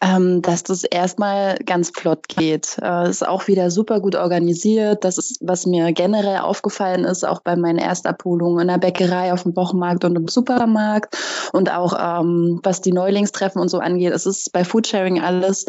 Ähm, 0.00 0.42
dass 0.42 0.62
das 0.62 0.84
erstmal 0.84 1.56
ganz 1.56 1.90
flott 1.90 2.28
geht. 2.28 2.78
Äh, 2.82 3.08
ist 3.08 3.26
auch 3.26 3.46
wieder 3.46 3.70
super 3.70 4.00
gut 4.00 4.16
organisiert. 4.16 5.04
Das 5.04 5.18
ist, 5.18 5.38
was 5.40 5.66
mir 5.66 5.92
generell 5.92 6.38
aufgefallen 6.38 7.04
ist, 7.04 7.24
auch 7.24 7.40
bei 7.40 7.56
meinen 7.56 7.78
Erstabholungen 7.78 8.60
in 8.60 8.68
der 8.68 8.78
Bäckerei, 8.78 9.32
auf 9.32 9.44
dem 9.44 9.56
Wochenmarkt 9.56 10.04
und 10.04 10.16
im 10.16 10.28
Supermarkt 10.28 11.16
und 11.52 11.72
auch 11.72 11.94
ähm, 11.98 12.60
was 12.62 12.80
die 12.80 12.92
Neulingstreffen 12.92 13.60
und 13.60 13.68
so 13.68 13.78
angeht. 13.78 14.12
Es 14.12 14.26
ist 14.26 14.52
bei 14.52 14.64
Foodsharing 14.64 15.20
alles 15.20 15.66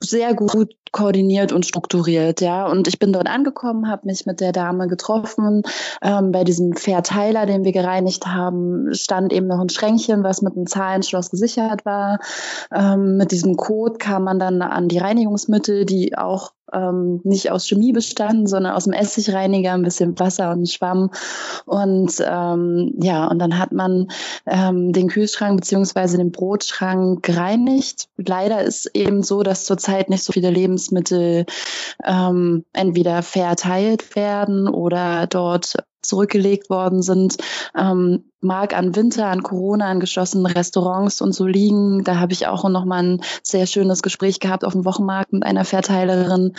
sehr 0.00 0.34
gut 0.34 0.74
koordiniert 0.92 1.52
und 1.52 1.66
strukturiert, 1.66 2.40
ja. 2.40 2.66
Und 2.66 2.86
ich 2.86 2.98
bin 2.98 3.12
dort 3.12 3.26
angekommen, 3.26 3.90
habe 3.90 4.06
mich 4.06 4.26
mit 4.26 4.40
der 4.40 4.52
Dame 4.52 4.86
getroffen. 4.86 5.62
Ähm, 6.02 6.32
bei 6.32 6.44
diesem 6.44 6.74
Verteiler, 6.74 7.46
den 7.46 7.64
wir 7.64 7.72
gereinigt 7.72 8.26
haben, 8.26 8.94
stand 8.94 9.32
eben 9.32 9.46
noch 9.46 9.60
ein 9.60 9.70
Schränkchen, 9.70 10.22
was 10.22 10.42
mit 10.42 10.54
einem 10.54 10.66
Zahlenschloss 10.66 11.30
gesichert 11.30 11.84
war. 11.84 12.20
Ähm, 12.72 13.16
mit 13.16 13.32
diesem 13.32 13.56
Code 13.56 13.98
kam 13.98 14.24
man 14.24 14.38
dann 14.38 14.62
an 14.62 14.88
die 14.88 14.98
Reinigungsmittel, 14.98 15.84
die 15.84 16.16
auch 16.16 16.52
ähm, 16.74 17.20
nicht 17.24 17.50
aus 17.50 17.66
Chemie 17.66 17.92
bestanden, 17.92 18.46
sondern 18.46 18.74
aus 18.74 18.84
dem 18.84 18.92
Essigreiniger, 18.92 19.72
ein 19.72 19.82
bisschen 19.82 20.18
Wasser 20.18 20.52
und 20.52 20.68
Schwamm. 20.68 21.10
Und 21.66 22.12
ähm, 22.26 22.94
ja, 23.00 23.26
und 23.26 23.38
dann 23.38 23.58
hat 23.58 23.72
man 23.72 24.08
ähm, 24.46 24.92
den 24.92 25.08
Kühlschrank 25.08 25.60
beziehungsweise 25.60 26.18
den 26.18 26.32
Brotschrank 26.32 27.22
gereinigt. 27.22 28.08
Leider 28.16 28.62
ist 28.62 28.90
eben 28.94 29.22
so, 29.22 29.42
dass 29.42 29.64
zurzeit 29.64 30.10
nicht 30.10 30.24
so 30.24 30.32
viele 30.32 30.50
Lebensmittel 30.50 31.46
ähm, 32.04 32.64
entweder 32.72 33.22
verteilt 33.22 34.16
werden 34.16 34.68
oder 34.68 35.26
dort 35.26 35.76
zurückgelegt 36.04 36.70
worden 36.70 37.02
sind, 37.02 37.36
ähm, 37.76 38.24
mag 38.40 38.76
an 38.76 38.94
Winter, 38.94 39.26
an 39.26 39.42
Corona, 39.42 39.86
an 39.86 40.00
geschlossenen 40.00 40.46
Restaurants 40.46 41.20
und 41.20 41.32
so 41.32 41.46
liegen. 41.46 42.04
Da 42.04 42.20
habe 42.20 42.32
ich 42.32 42.46
auch 42.46 42.68
noch 42.68 42.84
mal 42.84 43.02
ein 43.02 43.22
sehr 43.42 43.66
schönes 43.66 44.02
Gespräch 44.02 44.38
gehabt 44.38 44.64
auf 44.64 44.74
dem 44.74 44.84
Wochenmarkt 44.84 45.32
mit 45.32 45.44
einer 45.44 45.64
Verteilerin. 45.64 46.54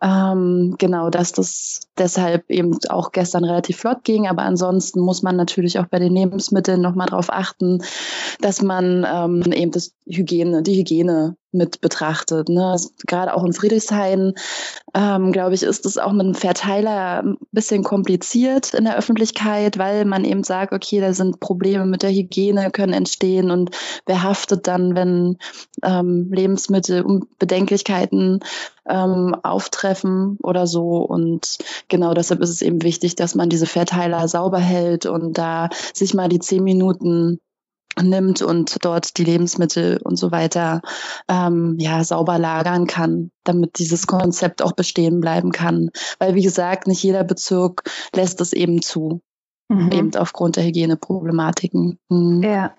Ähm, 0.00 0.76
genau, 0.78 1.10
dass 1.10 1.32
das 1.32 1.80
deshalb 1.98 2.50
eben 2.50 2.78
auch 2.88 3.12
gestern 3.12 3.44
relativ 3.44 3.78
flott 3.78 4.04
ging. 4.04 4.28
Aber 4.28 4.42
ansonsten 4.42 5.00
muss 5.00 5.22
man 5.22 5.36
natürlich 5.36 5.78
auch 5.78 5.86
bei 5.86 5.98
den 5.98 6.14
Lebensmitteln 6.14 6.80
noch 6.80 6.94
mal 6.94 7.06
darauf 7.06 7.30
achten, 7.30 7.82
dass 8.40 8.62
man 8.62 9.06
ähm, 9.10 9.52
eben 9.52 9.72
das 9.72 9.94
Hygiene, 10.06 10.62
die 10.62 10.76
Hygiene 10.76 11.36
mit 11.52 11.80
betrachtet. 11.80 12.48
Ne? 12.48 12.76
Gerade 13.06 13.34
auch 13.34 13.44
in 13.44 13.52
Friedrichshain, 13.52 14.34
ähm, 14.94 15.32
glaube 15.32 15.54
ich, 15.54 15.62
ist 15.62 15.86
es 15.86 15.98
auch 15.98 16.12
mit 16.12 16.22
einem 16.22 16.34
Verteiler 16.34 17.22
ein 17.22 17.36
bisschen 17.52 17.82
kompliziert 17.82 18.74
in 18.74 18.84
der 18.84 18.96
Öffentlichkeit, 18.96 19.78
weil 19.78 20.04
man 20.04 20.24
eben 20.24 20.44
sagt, 20.44 20.72
okay, 20.72 21.00
da 21.00 21.12
sind 21.12 21.40
Probleme 21.40 21.86
mit 21.86 22.02
der 22.02 22.10
Hygiene, 22.10 22.70
können 22.70 22.92
entstehen 22.92 23.50
und 23.50 23.70
wer 24.06 24.22
haftet 24.22 24.66
dann, 24.66 24.94
wenn 24.94 25.38
ähm, 25.82 26.30
Lebensmittel 26.32 27.04
Bedenklichkeiten 27.38 28.40
ähm, 28.88 29.36
auftreffen 29.42 30.38
oder 30.42 30.66
so. 30.66 30.98
Und 30.98 31.58
genau 31.88 32.14
deshalb 32.14 32.40
ist 32.40 32.50
es 32.50 32.62
eben 32.62 32.82
wichtig, 32.82 33.16
dass 33.16 33.34
man 33.34 33.48
diese 33.48 33.66
Verteiler 33.66 34.26
sauber 34.28 34.58
hält 34.58 35.06
und 35.06 35.38
da 35.38 35.68
sich 35.94 36.14
mal 36.14 36.28
die 36.28 36.40
zehn 36.40 36.64
Minuten 36.64 37.40
nimmt 38.00 38.42
und 38.42 38.84
dort 38.84 39.16
die 39.18 39.24
Lebensmittel 39.24 40.00
und 40.02 40.16
so 40.16 40.30
weiter 40.30 40.82
ähm, 41.28 41.76
ja 41.78 42.04
sauber 42.04 42.38
lagern 42.38 42.86
kann, 42.86 43.30
damit 43.44 43.78
dieses 43.78 44.06
Konzept 44.06 44.62
auch 44.62 44.72
bestehen 44.72 45.20
bleiben 45.20 45.52
kann. 45.52 45.90
Weil 46.18 46.34
wie 46.34 46.42
gesagt, 46.42 46.86
nicht 46.86 47.02
jeder 47.02 47.24
Bezirk 47.24 47.82
lässt 48.14 48.40
es 48.40 48.52
eben 48.52 48.82
zu, 48.82 49.20
mhm. 49.68 49.92
eben 49.92 50.16
aufgrund 50.16 50.56
der 50.56 50.64
Hygieneproblematiken. 50.64 51.98
Mhm. 52.08 52.42
Ja, 52.42 52.74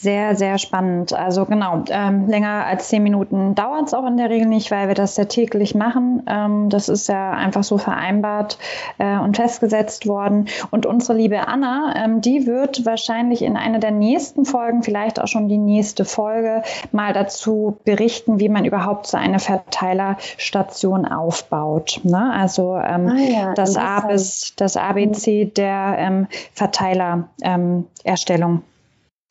sehr, 0.00 0.36
sehr 0.36 0.58
spannend. 0.58 1.12
Also 1.12 1.44
genau, 1.44 1.82
ähm, 1.90 2.28
länger 2.28 2.64
als 2.66 2.86
zehn 2.86 3.02
Minuten 3.02 3.56
dauert 3.56 3.88
es 3.88 3.94
auch 3.94 4.06
in 4.06 4.16
der 4.16 4.30
Regel 4.30 4.46
nicht, 4.46 4.70
weil 4.70 4.86
wir 4.86 4.94
das 4.94 5.16
ja 5.16 5.24
täglich 5.24 5.74
machen. 5.74 6.22
Ähm, 6.28 6.70
das 6.70 6.88
ist 6.88 7.08
ja 7.08 7.32
einfach 7.32 7.64
so 7.64 7.78
vereinbart 7.78 8.58
äh, 8.98 9.18
und 9.18 9.36
festgesetzt 9.36 10.06
worden. 10.06 10.46
Und 10.70 10.86
unsere 10.86 11.18
liebe 11.18 11.48
Anna, 11.48 11.94
ähm, 11.96 12.20
die 12.20 12.46
wird 12.46 12.86
wahrscheinlich 12.86 13.42
in 13.42 13.56
einer 13.56 13.80
der 13.80 13.90
nächsten 13.90 14.44
Folgen, 14.44 14.84
vielleicht 14.84 15.20
auch 15.20 15.26
schon 15.26 15.48
die 15.48 15.58
nächste 15.58 16.04
Folge, 16.04 16.62
mal 16.92 17.12
dazu 17.12 17.78
berichten, 17.82 18.38
wie 18.38 18.48
man 18.48 18.64
überhaupt 18.64 19.08
so 19.08 19.16
eine 19.16 19.40
Verteilerstation 19.40 21.06
aufbaut. 21.06 22.02
Ne? 22.04 22.32
Also 22.32 22.76
ähm, 22.76 23.08
ah 23.08 23.16
ja, 23.16 23.52
das, 23.54 23.76
A 23.76 24.06
bis, 24.06 24.52
das 24.54 24.76
ABC 24.76 25.46
der 25.46 25.96
ähm, 25.98 26.28
Verteilererstellung. 26.54 28.62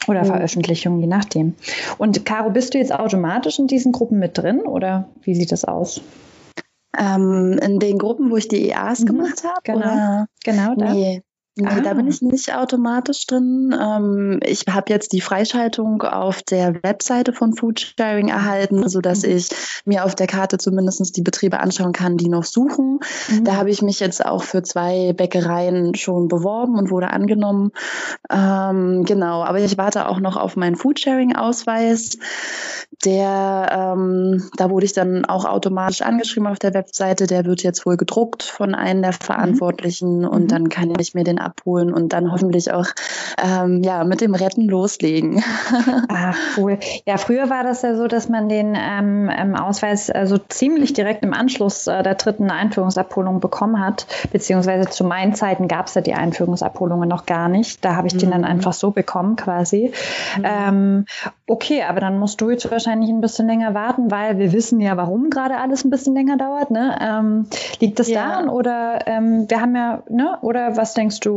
Oder 0.07 0.23
mhm. 0.23 0.27
Veröffentlichung, 0.27 0.99
je 0.99 1.07
nachdem. 1.07 1.55
Und 1.97 2.25
Caro, 2.25 2.49
bist 2.49 2.73
du 2.73 2.77
jetzt 2.77 2.93
automatisch 2.93 3.59
in 3.59 3.67
diesen 3.67 3.91
Gruppen 3.91 4.19
mit 4.19 4.37
drin 4.37 4.61
oder 4.61 5.09
wie 5.21 5.35
sieht 5.35 5.51
das 5.51 5.65
aus? 5.65 6.01
Ähm, 6.97 7.59
in 7.61 7.79
den 7.79 7.97
Gruppen, 7.97 8.31
wo 8.31 8.37
ich 8.37 8.47
die 8.47 8.69
EAs 8.69 9.01
mhm. 9.01 9.05
gemacht 9.05 9.43
habe? 9.43 9.61
Genau, 9.63 10.25
genau 10.43 10.75
da. 10.75 10.93
Nee, 10.93 11.21
Ah. 11.65 11.81
da 11.81 11.93
bin 11.93 12.07
ich 12.07 12.21
nicht 12.21 12.53
automatisch 12.53 13.25
drin. 13.25 13.75
Ähm, 13.79 14.39
ich 14.43 14.65
habe 14.69 14.91
jetzt 14.91 15.13
die 15.13 15.21
Freischaltung 15.21 16.01
auf 16.03 16.43
der 16.43 16.83
Webseite 16.83 17.33
von 17.33 17.53
Foodsharing 17.53 18.27
erhalten, 18.29 18.87
sodass 18.87 19.23
mhm. 19.23 19.31
ich 19.31 19.49
mir 19.85 20.05
auf 20.05 20.15
der 20.15 20.27
Karte 20.27 20.57
zumindest 20.57 21.15
die 21.17 21.21
Betriebe 21.21 21.59
anschauen 21.59 21.93
kann, 21.93 22.17
die 22.17 22.29
noch 22.29 22.43
suchen. 22.43 22.99
Mhm. 23.29 23.43
Da 23.43 23.55
habe 23.55 23.69
ich 23.69 23.81
mich 23.81 23.99
jetzt 23.99 24.25
auch 24.25 24.43
für 24.43 24.63
zwei 24.63 25.13
Bäckereien 25.13 25.95
schon 25.95 26.27
beworben 26.27 26.77
und 26.77 26.91
wurde 26.91 27.09
angenommen. 27.09 27.71
Ähm, 28.29 29.03
genau, 29.05 29.43
aber 29.43 29.59
ich 29.59 29.77
warte 29.77 30.07
auch 30.07 30.19
noch 30.19 30.37
auf 30.37 30.55
meinen 30.55 30.75
Foodsharing-Ausweis. 30.75 32.17
Der, 33.05 33.95
ähm, 33.95 34.49
da 34.57 34.69
wurde 34.69 34.85
ich 34.85 34.93
dann 34.93 35.25
auch 35.25 35.45
automatisch 35.45 36.01
angeschrieben 36.01 36.47
auf 36.47 36.57
der 36.59 36.73
Webseite. 36.73 37.27
Der 37.27 37.45
wird 37.45 37.61
jetzt 37.61 37.85
wohl 37.85 37.97
gedruckt 37.97 38.43
von 38.43 38.73
einem 38.73 39.01
der 39.01 39.11
mhm. 39.11 39.23
Verantwortlichen 39.23 40.19
mhm. 40.19 40.27
und 40.27 40.51
dann 40.51 40.69
kann 40.69 40.93
ich 40.99 41.13
mir 41.13 41.23
den 41.23 41.39
abholen 41.47 41.93
und 41.93 42.13
dann 42.13 42.31
hoffentlich 42.31 42.71
auch 42.71 42.87
ähm, 43.43 43.81
ja, 43.83 44.03
mit 44.03 44.21
dem 44.21 44.35
Retten 44.35 44.67
loslegen. 44.67 45.43
Ah, 46.09 46.33
cool. 46.57 46.77
Ja, 47.05 47.17
früher 47.17 47.49
war 47.49 47.63
das 47.63 47.81
ja 47.81 47.95
so, 47.95 48.07
dass 48.07 48.29
man 48.29 48.49
den 48.49 48.75
ähm, 48.77 49.55
Ausweis 49.55 50.09
also 50.09 50.37
ziemlich 50.37 50.93
direkt 50.93 51.23
im 51.23 51.33
Anschluss 51.33 51.87
äh, 51.87 52.01
der 52.01 52.15
dritten 52.15 52.49
Einführungsabholung 52.49 53.39
bekommen 53.39 53.79
hat, 53.79 54.07
beziehungsweise 54.31 54.89
zu 54.89 55.03
meinen 55.03 55.35
Zeiten 55.35 55.67
gab 55.67 55.87
es 55.87 55.95
ja 55.95 56.01
die 56.01 56.13
Einführungsabholungen 56.13 57.07
noch 57.07 57.25
gar 57.25 57.49
nicht. 57.49 57.83
Da 57.83 57.95
habe 57.95 58.07
ich 58.07 58.15
mhm. 58.15 58.19
den 58.19 58.31
dann 58.31 58.41
mhm. 58.41 58.47
einfach 58.47 58.73
so 58.73 58.91
bekommen 58.91 59.35
quasi. 59.35 59.93
Mhm. 60.37 60.45
Ähm, 60.45 61.05
okay, 61.45 61.83
aber 61.83 61.99
dann 61.99 62.19
musst 62.19 62.41
du 62.41 62.49
jetzt 62.49 62.69
wahrscheinlich 62.69 63.09
ein 63.09 63.21
bisschen 63.21 63.47
länger 63.47 63.73
warten, 63.73 64.11
weil 64.11 64.37
wir 64.37 64.51
wissen 64.53 64.79
ja, 64.81 64.97
warum 64.97 65.29
gerade 65.29 65.57
alles 65.57 65.83
ein 65.83 65.89
bisschen 65.89 66.13
länger 66.13 66.37
dauert. 66.37 66.71
Ne? 66.71 66.97
Ähm, 67.01 67.47
liegt 67.79 67.99
das 67.99 68.09
ja. 68.09 68.27
daran 68.27 68.49
oder 68.49 68.99
ähm, 69.05 69.49
wir 69.49 69.61
haben 69.61 69.75
ja, 69.75 70.03
ne? 70.09 70.37
oder 70.41 70.77
was 70.77 70.93
denkst 70.93 71.19
du? 71.21 71.36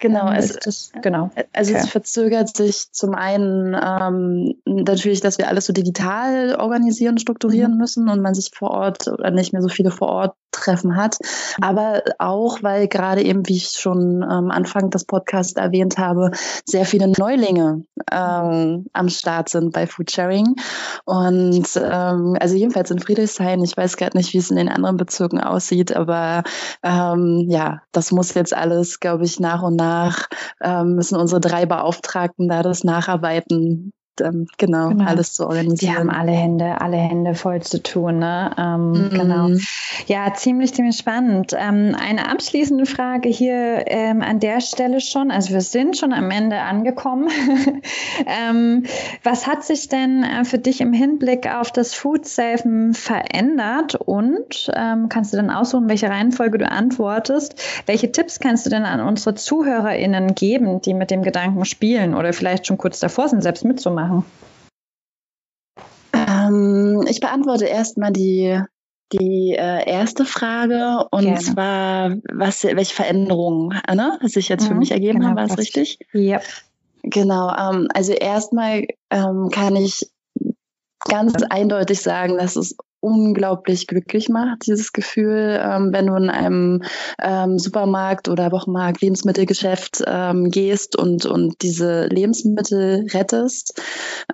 Genau, 0.00 0.28
ähm, 0.28 0.36
es, 0.36 0.58
das, 0.58 0.92
genau. 1.02 1.30
Also 1.52 1.72
okay. 1.72 1.82
es 1.84 1.90
verzögert 1.90 2.56
sich 2.56 2.92
zum 2.92 3.14
einen 3.14 3.74
ähm, 3.74 4.54
natürlich, 4.64 5.20
dass 5.20 5.38
wir 5.38 5.48
alles 5.48 5.66
so 5.66 5.72
digital 5.72 6.56
organisieren, 6.56 7.18
strukturieren 7.18 7.72
mhm. 7.72 7.78
müssen 7.78 8.08
und 8.08 8.20
man 8.20 8.34
sich 8.34 8.50
vor 8.54 8.70
Ort 8.70 9.08
oder 9.08 9.30
nicht 9.30 9.52
mehr 9.52 9.62
so 9.62 9.68
viele 9.68 9.90
vor 9.90 10.08
Ort 10.08 10.34
Treffen 10.54 10.96
hat, 10.96 11.18
mhm. 11.20 11.64
aber 11.64 12.02
auch, 12.18 12.62
weil 12.62 12.88
gerade 12.88 13.22
eben, 13.22 13.46
wie 13.48 13.56
ich 13.56 13.70
schon 13.70 14.22
am 14.22 14.46
ähm, 14.46 14.50
Anfang 14.50 14.90
des 14.90 15.04
Podcasts 15.04 15.54
erwähnt 15.54 15.98
habe, 15.98 16.30
sehr 16.64 16.84
viele 16.84 17.08
Neulinge 17.08 17.84
ähm, 18.10 18.86
am 18.92 19.08
Start 19.08 19.48
sind 19.48 19.72
bei 19.72 19.86
Foodsharing 19.86 20.56
und 21.04 21.66
ähm, 21.76 22.36
also 22.40 22.54
jedenfalls 22.54 22.90
in 22.90 23.00
Friedrichshain, 23.00 23.62
ich 23.64 23.76
weiß 23.76 23.96
gerade 23.96 24.16
nicht, 24.16 24.32
wie 24.32 24.38
es 24.38 24.50
in 24.50 24.56
den 24.56 24.68
anderen 24.68 24.96
Bezirken 24.96 25.40
aussieht, 25.40 25.94
aber 25.94 26.44
ähm, 26.82 27.46
ja, 27.48 27.82
das 27.92 28.12
muss 28.12 28.34
jetzt 28.34 28.54
alles, 28.54 29.00
glaube 29.00 29.23
ich, 29.23 29.23
nach 29.40 29.62
und 29.62 29.76
nach 29.76 30.28
ähm, 30.62 30.94
müssen 30.94 31.16
unsere 31.16 31.40
drei 31.40 31.66
Beauftragten 31.66 32.48
da 32.48 32.62
das 32.62 32.84
nacharbeiten, 32.84 33.92
ähm, 34.20 34.46
genau, 34.58 34.88
genau, 34.90 35.04
alles 35.04 35.34
zu 35.34 35.46
organisieren. 35.46 35.92
Die 35.92 35.98
haben 35.98 36.10
alle 36.10 36.32
Hände, 36.32 36.80
alle 36.80 36.96
Hände 36.96 37.34
voll 37.34 37.62
zu 37.62 37.82
tun. 37.82 38.18
Ne? 38.18 38.50
Ähm, 38.56 38.90
mhm. 38.90 39.10
Genau. 39.10 39.48
Ja, 40.06 40.32
ziemlich, 40.34 40.74
ziemlich 40.74 40.96
spannend. 40.96 41.54
Ähm, 41.56 41.96
eine 41.98 42.30
abschließende 42.30 42.86
Frage 42.86 43.28
hier 43.28 43.84
ähm, 43.86 44.22
an 44.22 44.40
der 44.40 44.60
Stelle 44.60 45.00
schon. 45.00 45.30
Also 45.30 45.52
wir 45.52 45.60
sind 45.60 45.96
schon 45.96 46.12
am 46.12 46.30
Ende 46.30 46.60
angekommen. 46.60 47.28
Ähm, 48.26 48.84
was 49.22 49.46
hat 49.46 49.64
sich 49.64 49.88
denn 49.88 50.22
äh, 50.22 50.44
für 50.44 50.58
dich 50.58 50.80
im 50.80 50.92
Hinblick 50.92 51.52
auf 51.52 51.72
das 51.72 51.94
Food 51.94 52.26
Safen 52.26 52.94
verändert? 52.94 53.96
Und 53.96 54.70
ähm, 54.74 55.08
kannst 55.08 55.32
du 55.32 55.36
dann 55.36 55.50
aussuchen, 55.50 55.88
welche 55.88 56.08
Reihenfolge 56.08 56.58
du 56.58 56.70
antwortest? 56.70 57.56
Welche 57.86 58.12
Tipps 58.12 58.40
kannst 58.40 58.66
du 58.66 58.70
denn 58.70 58.84
an 58.84 59.00
unsere 59.00 59.34
ZuhörerInnen 59.34 60.34
geben, 60.34 60.80
die 60.80 60.94
mit 60.94 61.10
dem 61.10 61.22
Gedanken 61.22 61.64
spielen 61.64 62.14
oder 62.14 62.32
vielleicht 62.32 62.66
schon 62.66 62.78
kurz 62.78 63.00
davor 63.00 63.28
sind, 63.28 63.42
selbst 63.42 63.64
mitzumachen? 63.64 64.03
Ähm, 66.12 67.04
ich 67.08 67.20
beantworte 67.20 67.66
erstmal 67.66 68.12
die, 68.12 68.60
die 69.12 69.52
äh, 69.52 69.88
erste 69.88 70.24
Frage 70.24 71.06
und 71.10 71.24
Gerne. 71.24 71.40
zwar, 71.40 72.10
was, 72.32 72.64
welche 72.64 72.94
Veränderungen 72.94 73.80
ne, 73.92 74.18
sich 74.22 74.48
jetzt 74.48 74.64
mhm, 74.64 74.68
für 74.68 74.74
mich 74.74 74.92
ergeben 74.92 75.20
genau, 75.20 75.30
haben, 75.30 75.36
war 75.36 75.44
es 75.44 75.58
richtig? 75.58 75.98
Ja. 76.12 76.40
Genau, 77.02 77.54
ähm, 77.54 77.88
also 77.92 78.12
erstmal 78.12 78.86
ähm, 79.10 79.50
kann 79.52 79.76
ich 79.76 80.10
ganz 81.06 81.34
eindeutig 81.50 82.00
sagen, 82.00 82.38
dass 82.38 82.56
es 82.56 82.76
unglaublich 83.04 83.86
glücklich 83.86 84.30
macht, 84.30 84.66
dieses 84.66 84.94
Gefühl, 84.94 85.60
ähm, 85.62 85.92
wenn 85.92 86.06
du 86.06 86.14
in 86.14 86.30
einem 86.30 86.82
ähm, 87.22 87.58
Supermarkt 87.58 88.28
oder 88.28 88.50
Wochenmarkt, 88.50 89.02
Lebensmittelgeschäft 89.02 90.02
ähm, 90.06 90.50
gehst 90.50 90.96
und, 90.96 91.26
und 91.26 91.60
diese 91.60 92.06
Lebensmittel 92.06 93.06
rettest, 93.12 93.82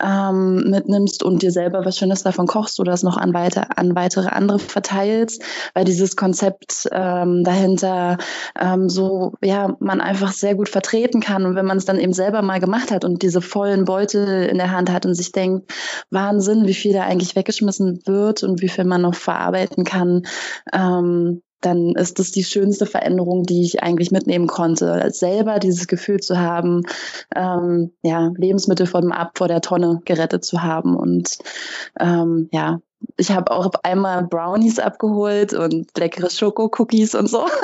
ähm, 0.00 0.70
mitnimmst 0.70 1.24
und 1.24 1.42
dir 1.42 1.50
selber 1.50 1.84
was 1.84 1.98
Schönes 1.98 2.22
davon 2.22 2.46
kochst 2.46 2.78
oder 2.78 2.92
es 2.92 3.02
noch 3.02 3.16
an, 3.16 3.34
weiter, 3.34 3.76
an 3.76 3.96
weitere 3.96 4.28
andere 4.28 4.60
verteilst, 4.60 5.42
weil 5.74 5.84
dieses 5.84 6.14
Konzept 6.14 6.88
ähm, 6.92 7.42
dahinter 7.42 8.18
ähm, 8.58 8.88
so, 8.88 9.32
ja, 9.42 9.76
man 9.80 10.00
einfach 10.00 10.30
sehr 10.30 10.54
gut 10.54 10.68
vertreten 10.68 11.20
kann. 11.20 11.44
Und 11.44 11.56
wenn 11.56 11.66
man 11.66 11.78
es 11.78 11.86
dann 11.86 11.98
eben 11.98 12.12
selber 12.12 12.40
mal 12.42 12.60
gemacht 12.60 12.92
hat 12.92 13.04
und 13.04 13.22
diese 13.22 13.40
vollen 13.40 13.84
Beutel 13.84 14.44
in 14.44 14.58
der 14.58 14.70
Hand 14.70 14.92
hat 14.92 15.06
und 15.06 15.14
sich 15.14 15.32
denkt, 15.32 15.72
Wahnsinn, 16.10 16.68
wie 16.68 16.74
viel 16.74 16.92
da 16.92 17.02
eigentlich 17.02 17.34
weggeschmissen 17.34 18.02
wird 18.06 18.44
und 18.44 18.59
wie 18.60 18.68
viel 18.68 18.84
man 18.84 19.02
noch 19.02 19.14
verarbeiten 19.14 19.84
kann, 19.84 20.26
ähm, 20.72 21.42
dann 21.60 21.94
ist 21.94 22.18
das 22.18 22.30
die 22.30 22.44
schönste 22.44 22.86
Veränderung, 22.86 23.44
die 23.44 23.62
ich 23.62 23.82
eigentlich 23.82 24.10
mitnehmen 24.10 24.46
konnte. 24.46 25.10
Selber 25.12 25.58
dieses 25.58 25.86
Gefühl 25.86 26.20
zu 26.20 26.38
haben, 26.38 26.84
ähm, 27.36 27.92
ja, 28.02 28.32
Lebensmittel 28.36 28.86
vom 28.86 29.12
Ab 29.12 29.32
vor 29.36 29.48
der 29.48 29.60
Tonne 29.60 30.00
gerettet 30.04 30.44
zu 30.44 30.62
haben. 30.62 30.96
Und 30.96 31.38
ähm, 31.98 32.48
ja, 32.50 32.80
ich 33.16 33.30
habe 33.30 33.50
auch 33.50 33.70
einmal 33.82 34.24
Brownies 34.24 34.78
abgeholt 34.78 35.52
und 35.52 35.96
leckere 35.96 36.30
Schokocookies 36.30 37.14
und 37.14 37.28
so. 37.28 37.46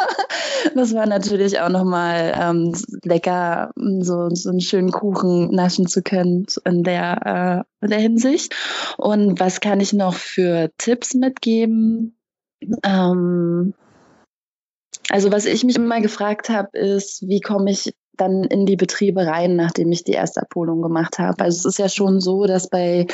Das 0.74 0.94
war 0.94 1.06
natürlich 1.06 1.60
auch 1.60 1.68
nochmal 1.68 2.34
ähm, 2.36 2.74
lecker, 3.04 3.70
so, 3.76 4.28
so 4.30 4.50
einen 4.50 4.60
schönen 4.60 4.90
Kuchen 4.90 5.50
naschen 5.50 5.86
zu 5.86 6.02
können 6.02 6.46
in 6.64 6.82
der, 6.82 7.64
äh, 7.80 7.84
in 7.84 7.90
der 7.90 8.00
Hinsicht. 8.00 8.54
Und 8.98 9.38
was 9.38 9.60
kann 9.60 9.80
ich 9.80 9.92
noch 9.92 10.14
für 10.14 10.70
Tipps 10.76 11.14
mitgeben? 11.14 12.18
Ähm, 12.82 13.74
also 15.10 15.30
was 15.30 15.46
ich 15.46 15.62
mich 15.62 15.76
immer 15.76 16.00
gefragt 16.00 16.48
habe, 16.48 16.76
ist, 16.76 17.22
wie 17.28 17.40
komme 17.40 17.70
ich 17.70 17.94
dann 18.16 18.44
in 18.44 18.66
die 18.66 18.76
Betriebe 18.76 19.26
rein, 19.26 19.56
nachdem 19.56 19.92
ich 19.92 20.04
die 20.04 20.12
erste 20.12 20.42
Abholung 20.42 20.82
gemacht 20.82 21.18
habe. 21.18 21.44
Also 21.44 21.58
es 21.60 21.74
ist 21.74 21.78
ja 21.78 21.88
schon 21.88 22.20
so, 22.20 22.46
dass 22.46 22.68
bei 22.68 23.06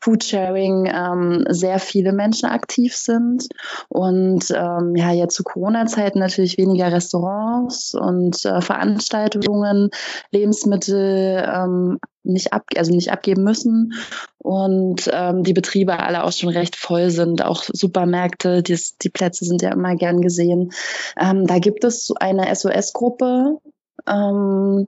Foodsharing 0.00 0.86
ähm, 0.86 1.44
sehr 1.48 1.78
viele 1.78 2.12
Menschen 2.12 2.48
aktiv 2.48 2.94
sind 2.96 3.46
und 3.88 4.50
ähm, 4.50 4.94
ja 4.96 5.12
jetzt 5.12 5.34
zu 5.34 5.42
Corona-Zeiten 5.42 6.18
natürlich 6.18 6.58
weniger 6.58 6.92
Restaurants 6.92 7.94
und 7.94 8.44
äh, 8.44 8.60
Veranstaltungen, 8.60 9.90
Lebensmittel 10.30 11.44
ähm, 11.46 11.98
nicht 12.22 12.52
ab, 12.52 12.64
also 12.76 12.92
nicht 12.92 13.10
abgeben 13.10 13.44
müssen 13.44 13.94
und 14.38 15.10
ähm, 15.12 15.42
die 15.42 15.52
Betriebe 15.52 15.98
alle 15.98 16.24
auch 16.24 16.32
schon 16.32 16.50
recht 16.50 16.76
voll 16.76 17.10
sind, 17.10 17.42
auch 17.42 17.62
Supermärkte, 17.64 18.62
die, 18.62 18.78
die 19.02 19.10
Plätze 19.10 19.44
sind 19.44 19.62
ja 19.62 19.72
immer 19.72 19.96
gern 19.96 20.20
gesehen. 20.20 20.72
Ähm, 21.18 21.46
da 21.46 21.58
gibt 21.58 21.84
es 21.84 22.10
eine 22.18 22.54
SOS-Gruppe, 22.54 23.58
ähm, 24.08 24.86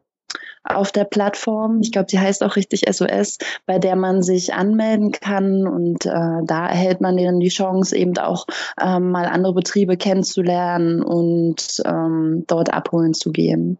auf 0.64 0.92
der 0.92 1.04
Plattform. 1.04 1.80
Ich 1.80 1.92
glaube, 1.92 2.06
die 2.06 2.18
heißt 2.18 2.42
auch 2.42 2.56
richtig 2.56 2.82
SOS, 2.88 3.38
bei 3.66 3.78
der 3.78 3.96
man 3.96 4.22
sich 4.22 4.54
anmelden 4.54 5.12
kann 5.12 5.66
und 5.66 6.06
äh, 6.06 6.44
da 6.44 6.68
erhält 6.68 7.00
man 7.00 7.16
dann 7.16 7.40
die 7.40 7.48
Chance, 7.48 7.96
eben 7.96 8.16
auch 8.18 8.46
ähm, 8.80 9.10
mal 9.10 9.26
andere 9.26 9.54
Betriebe 9.54 9.96
kennenzulernen 9.96 11.02
und 11.02 11.82
ähm, 11.84 12.44
dort 12.46 12.72
abholen 12.72 13.14
zu 13.14 13.32
gehen. 13.32 13.78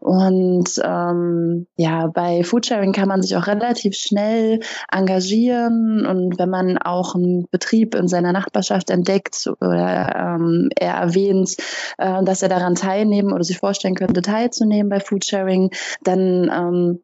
Und 0.00 0.80
ähm, 0.82 1.66
ja, 1.76 2.06
bei 2.06 2.42
Foodsharing 2.42 2.92
kann 2.92 3.08
man 3.08 3.22
sich 3.22 3.36
auch 3.36 3.46
relativ 3.46 3.94
schnell 3.94 4.60
engagieren 4.90 6.06
und 6.06 6.38
wenn 6.38 6.48
man 6.48 6.78
auch 6.78 7.14
einen 7.14 7.46
Betrieb 7.50 7.94
in 7.94 8.08
seiner 8.08 8.32
Nachbarschaft 8.32 8.88
entdeckt 8.88 9.50
oder 9.60 10.38
ähm, 10.40 10.70
er 10.74 10.94
erwähnt, 10.94 11.54
äh, 11.98 12.24
dass 12.24 12.42
er 12.42 12.48
daran 12.48 12.76
teilnehmen 12.76 13.32
oder 13.32 13.44
sich 13.44 13.58
vorstellen 13.58 13.94
könnte, 13.94 14.22
teilzunehmen 14.22 14.88
bei 14.88 15.00
Foodsharing, 15.00 15.70
dann 16.02 16.50
ähm, 16.50 17.00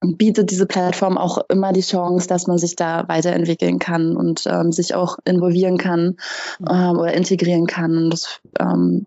bietet 0.00 0.50
diese 0.50 0.66
Plattform 0.66 1.18
auch 1.18 1.38
immer 1.48 1.72
die 1.72 1.80
Chance, 1.80 2.28
dass 2.28 2.46
man 2.46 2.58
sich 2.58 2.76
da 2.76 3.08
weiterentwickeln 3.08 3.78
kann 3.78 4.16
und 4.16 4.44
ähm, 4.46 4.72
sich 4.72 4.94
auch 4.94 5.18
involvieren 5.24 5.76
kann 5.76 6.16
ähm, 6.68 6.98
oder 6.98 7.14
integrieren 7.14 7.66
kann. 7.66 7.96
Und 7.96 8.10
das, 8.10 8.40
ähm, 8.60 9.06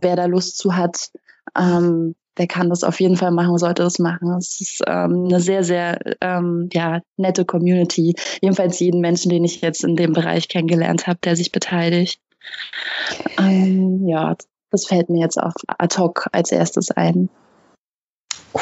wer 0.00 0.16
da 0.16 0.26
Lust 0.26 0.58
zu 0.58 0.76
hat, 0.76 1.10
ähm, 1.56 2.14
der 2.38 2.46
kann 2.46 2.68
das 2.68 2.84
auf 2.84 3.00
jeden 3.00 3.16
Fall 3.16 3.30
machen, 3.30 3.56
sollte 3.58 3.82
das 3.82 3.98
machen. 3.98 4.30
Es 4.36 4.60
ist 4.60 4.82
ähm, 4.86 5.24
eine 5.26 5.40
sehr, 5.40 5.64
sehr 5.64 5.98
ähm, 6.20 6.68
ja, 6.72 7.00
nette 7.16 7.44
Community. 7.44 8.14
Jedenfalls 8.42 8.78
jeden 8.78 9.00
Menschen, 9.00 9.30
den 9.30 9.44
ich 9.44 9.60
jetzt 9.62 9.84
in 9.84 9.96
dem 9.96 10.12
Bereich 10.12 10.48
kennengelernt 10.48 11.06
habe, 11.06 11.18
der 11.24 11.36
sich 11.36 11.52
beteiligt. 11.52 12.20
Ähm, 13.38 14.06
ja, 14.06 14.36
das 14.70 14.86
fällt 14.86 15.08
mir 15.08 15.20
jetzt 15.20 15.40
auf 15.40 15.54
ad 15.66 15.96
hoc 15.98 16.26
als 16.32 16.52
erstes 16.52 16.90
ein. 16.90 17.30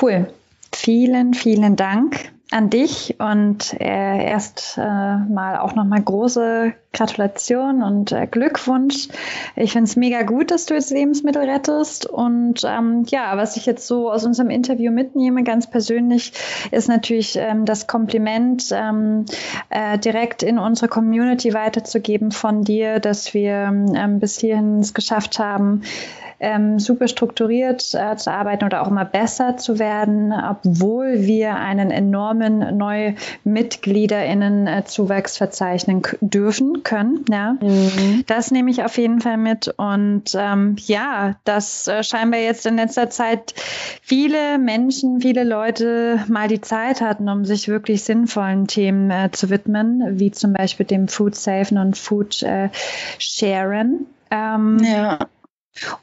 Cool. 0.01 0.33
Vielen, 0.73 1.35
vielen 1.35 1.77
Dank 1.77 2.34
an 2.55 2.71
dich 2.71 3.17
und 3.19 3.75
äh, 3.81 4.31
erst 4.31 4.79
äh, 4.79 4.81
mal 4.81 5.59
auch 5.59 5.75
nochmal 5.75 6.01
große 6.01 6.73
Gratulation 6.93 7.83
und 7.83 8.13
äh, 8.13 8.29
Glückwunsch. 8.29 9.09
Ich 9.57 9.73
finde 9.73 9.89
es 9.89 9.97
mega 9.97 10.23
gut, 10.23 10.53
dass 10.53 10.65
du 10.65 10.75
jetzt 10.75 10.93
Lebensmittel 10.93 11.51
rettest. 11.51 12.07
Und 12.07 12.63
ähm, 12.65 13.07
ja, 13.09 13.37
was 13.37 13.57
ich 13.57 13.67
jetzt 13.67 13.89
so 13.89 14.09
aus 14.09 14.25
unserem 14.25 14.51
Interview 14.51 14.93
mitnehme, 14.93 15.43
ganz 15.43 15.69
persönlich, 15.69 16.33
ist 16.71 16.89
natürlich 16.89 17.35
ähm, 17.37 17.65
das 17.65 17.89
Kompliment 17.89 18.69
ähm, 18.71 19.25
äh, 19.71 19.99
direkt 19.99 20.45
in 20.45 20.61
unsere 20.61 20.87
Community 20.87 21.55
weiterzugeben 21.55 22.31
von 22.31 22.63
dir, 22.63 23.01
dass 23.01 23.35
wir 23.35 23.53
ähm, 23.53 24.21
bis 24.21 24.39
hierhin 24.39 24.79
es 24.79 24.95
geschafft 24.95 25.41
haben, 25.41 25.83
ähm, 26.41 26.79
super 26.79 27.09
strukturiert 27.09 27.95
äh, 27.95 28.17
zu 28.17 28.31
arbeiten 28.31 28.65
oder 28.65 28.83
auch 28.83 28.89
immer 28.89 29.05
besser 29.05 29.57
zu 29.57 29.79
werden, 29.79 30.33
obwohl 30.33 31.23
wir 31.23 31.57
einen 31.57 31.91
enormen 31.91 32.77
neue 32.77 33.15
MitgliederInnen-Zuwachs 33.45 35.37
verzeichnen 35.37 36.03
dürfen, 36.21 36.83
können. 36.83 37.25
Ja. 37.31 37.57
Mhm. 37.61 38.25
Das 38.27 38.51
nehme 38.51 38.71
ich 38.71 38.83
auf 38.85 38.99
jeden 38.99 39.21
Fall 39.21 39.37
mit. 39.37 39.73
Und 39.77 40.35
ähm, 40.35 40.77
ja, 40.87 41.37
dass 41.45 41.89
äh, 41.89 42.03
scheinbar 42.03 42.41
jetzt 42.41 42.67
in 42.67 42.77
letzter 42.77 43.11
Zeit 43.11 43.55
viele 44.03 44.59
Menschen, 44.59 45.21
viele 45.21 45.45
Leute 45.45 46.21
mal 46.29 46.49
die 46.49 46.61
Zeit 46.61 47.01
hatten, 47.01 47.29
um 47.29 47.45
sich 47.45 47.69
wirklich 47.69 48.03
sinnvollen 48.05 48.67
Themen 48.67 49.11
äh, 49.11 49.31
zu 49.33 49.51
widmen, 49.51 50.19
wie 50.19 50.31
zum 50.31 50.53
Beispiel 50.53 50.87
dem 50.87 51.09
Food 51.09 51.35
Safen 51.35 51.79
und 51.79 51.97
Food 51.97 52.43
äh, 52.43 52.71
Sharen. 53.19 54.07
Ähm, 54.31 54.79
ja. 54.83 55.19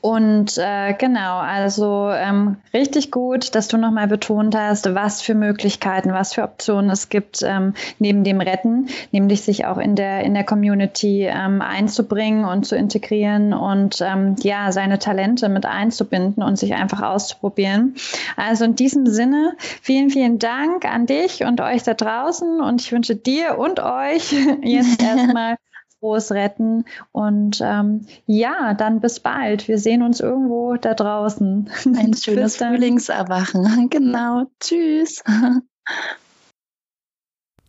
Und 0.01 0.57
äh, 0.57 0.93
genau, 0.93 1.37
also 1.37 2.09
ähm, 2.11 2.57
richtig 2.73 3.09
gut, 3.09 3.55
dass 3.55 3.69
du 3.69 3.77
nochmal 3.77 4.07
betont 4.07 4.53
hast, 4.55 4.93
was 4.93 5.21
für 5.21 5.33
Möglichkeiten, 5.33 6.11
was 6.11 6.33
für 6.33 6.43
Optionen 6.43 6.89
es 6.89 7.07
gibt 7.07 7.41
ähm, 7.41 7.73
neben 7.97 8.25
dem 8.25 8.41
Retten, 8.41 8.89
nämlich 9.11 9.41
sich 9.41 9.65
auch 9.65 9.77
in 9.77 9.95
der 9.95 10.23
in 10.23 10.33
der 10.33 10.43
Community 10.43 11.23
ähm, 11.23 11.61
einzubringen 11.61 12.43
und 12.43 12.65
zu 12.65 12.75
integrieren 12.75 13.53
und 13.53 14.01
ähm, 14.01 14.35
ja 14.39 14.73
seine 14.73 14.99
Talente 14.99 15.47
mit 15.47 15.65
einzubinden 15.65 16.43
und 16.43 16.57
sich 16.57 16.73
einfach 16.73 17.01
auszuprobieren. 17.01 17.95
Also 18.35 18.65
in 18.65 18.75
diesem 18.75 19.07
Sinne 19.07 19.53
vielen 19.81 20.09
vielen 20.09 20.37
Dank 20.37 20.83
an 20.83 21.05
dich 21.05 21.43
und 21.45 21.61
euch 21.61 21.83
da 21.83 21.93
draußen 21.93 22.59
und 22.59 22.81
ich 22.81 22.91
wünsche 22.91 23.15
dir 23.15 23.57
und 23.57 23.79
euch 23.79 24.33
jetzt 24.63 25.01
erstmal 25.01 25.55
frohes 26.01 26.31
Retten 26.31 26.83
und 27.11 27.61
ähm, 27.63 28.05
ja, 28.25 28.73
dann 28.73 28.99
bis 28.99 29.19
bald. 29.19 29.67
Wir 29.67 29.77
sehen 29.77 30.01
uns 30.01 30.19
irgendwo 30.19 30.75
da 30.75 30.93
draußen. 30.93 31.69
Ein 31.95 32.13
schönes 32.21 32.57
Frühlingserwachen. 32.57 33.61
Genau. 33.91 34.45
Tschüss. 34.59 35.23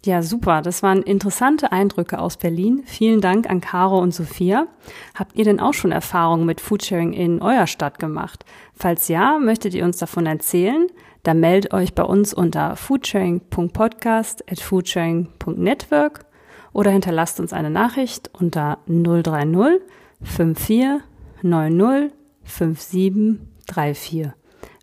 Ja, 0.05 0.21
super. 0.21 0.63
Das 0.63 0.83
waren 0.83 1.01
interessante 1.03 1.71
Eindrücke 1.71 2.19
aus 2.19 2.37
Berlin. 2.37 2.83
Vielen 2.87 3.21
Dank 3.21 3.49
an 3.49 3.61
Caro 3.61 4.01
und 4.01 4.13
Sophia. 4.13 4.67
Habt 5.15 5.37
ihr 5.37 5.45
denn 5.45 5.61
auch 5.61 5.75
schon 5.75 5.93
Erfahrungen 5.93 6.45
mit 6.45 6.61
Foodsharing 6.61 7.13
in 7.13 7.41
eurer 7.41 7.69
Stadt 7.69 8.01
gemacht? 8.01 8.45
Falls 8.75 9.07
ja, 9.07 9.39
möchtet 9.39 9.75
ihr 9.75 9.85
uns 9.85 9.99
davon 9.99 10.27
erzählen? 10.27 10.89
Dann 11.23 11.39
meldet 11.39 11.73
euch 11.73 11.95
bei 11.95 12.03
uns 12.03 12.35
unter 12.35 12.75
foodsharing.podcast 12.75 14.51
at 14.51 14.59
foodsharing.network 14.59 16.27
oder 16.73 16.91
hinterlasst 16.91 17.39
uns 17.41 17.53
eine 17.53 17.71
Nachricht 17.71 18.31
unter 18.33 18.79
030 18.87 19.81
54 20.23 21.03
90 21.43 22.13
57 22.45 23.41
34. 23.67 24.31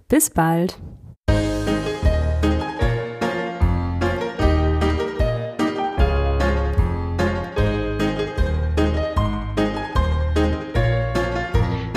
Bis 0.07 0.29
bald! 0.29 0.77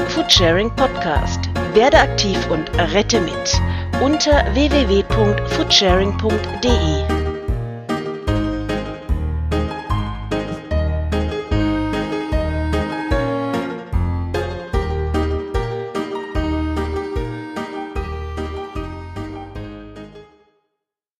Foodsharing 0.09 0.75
Podcast. 0.77 1.51
Werde 1.75 1.99
aktiv 1.99 2.39
und 2.51 2.71
rette 2.79 3.21
mit 3.21 3.61
unter 4.03 4.45
www.foodsharing.de. 4.55 7.12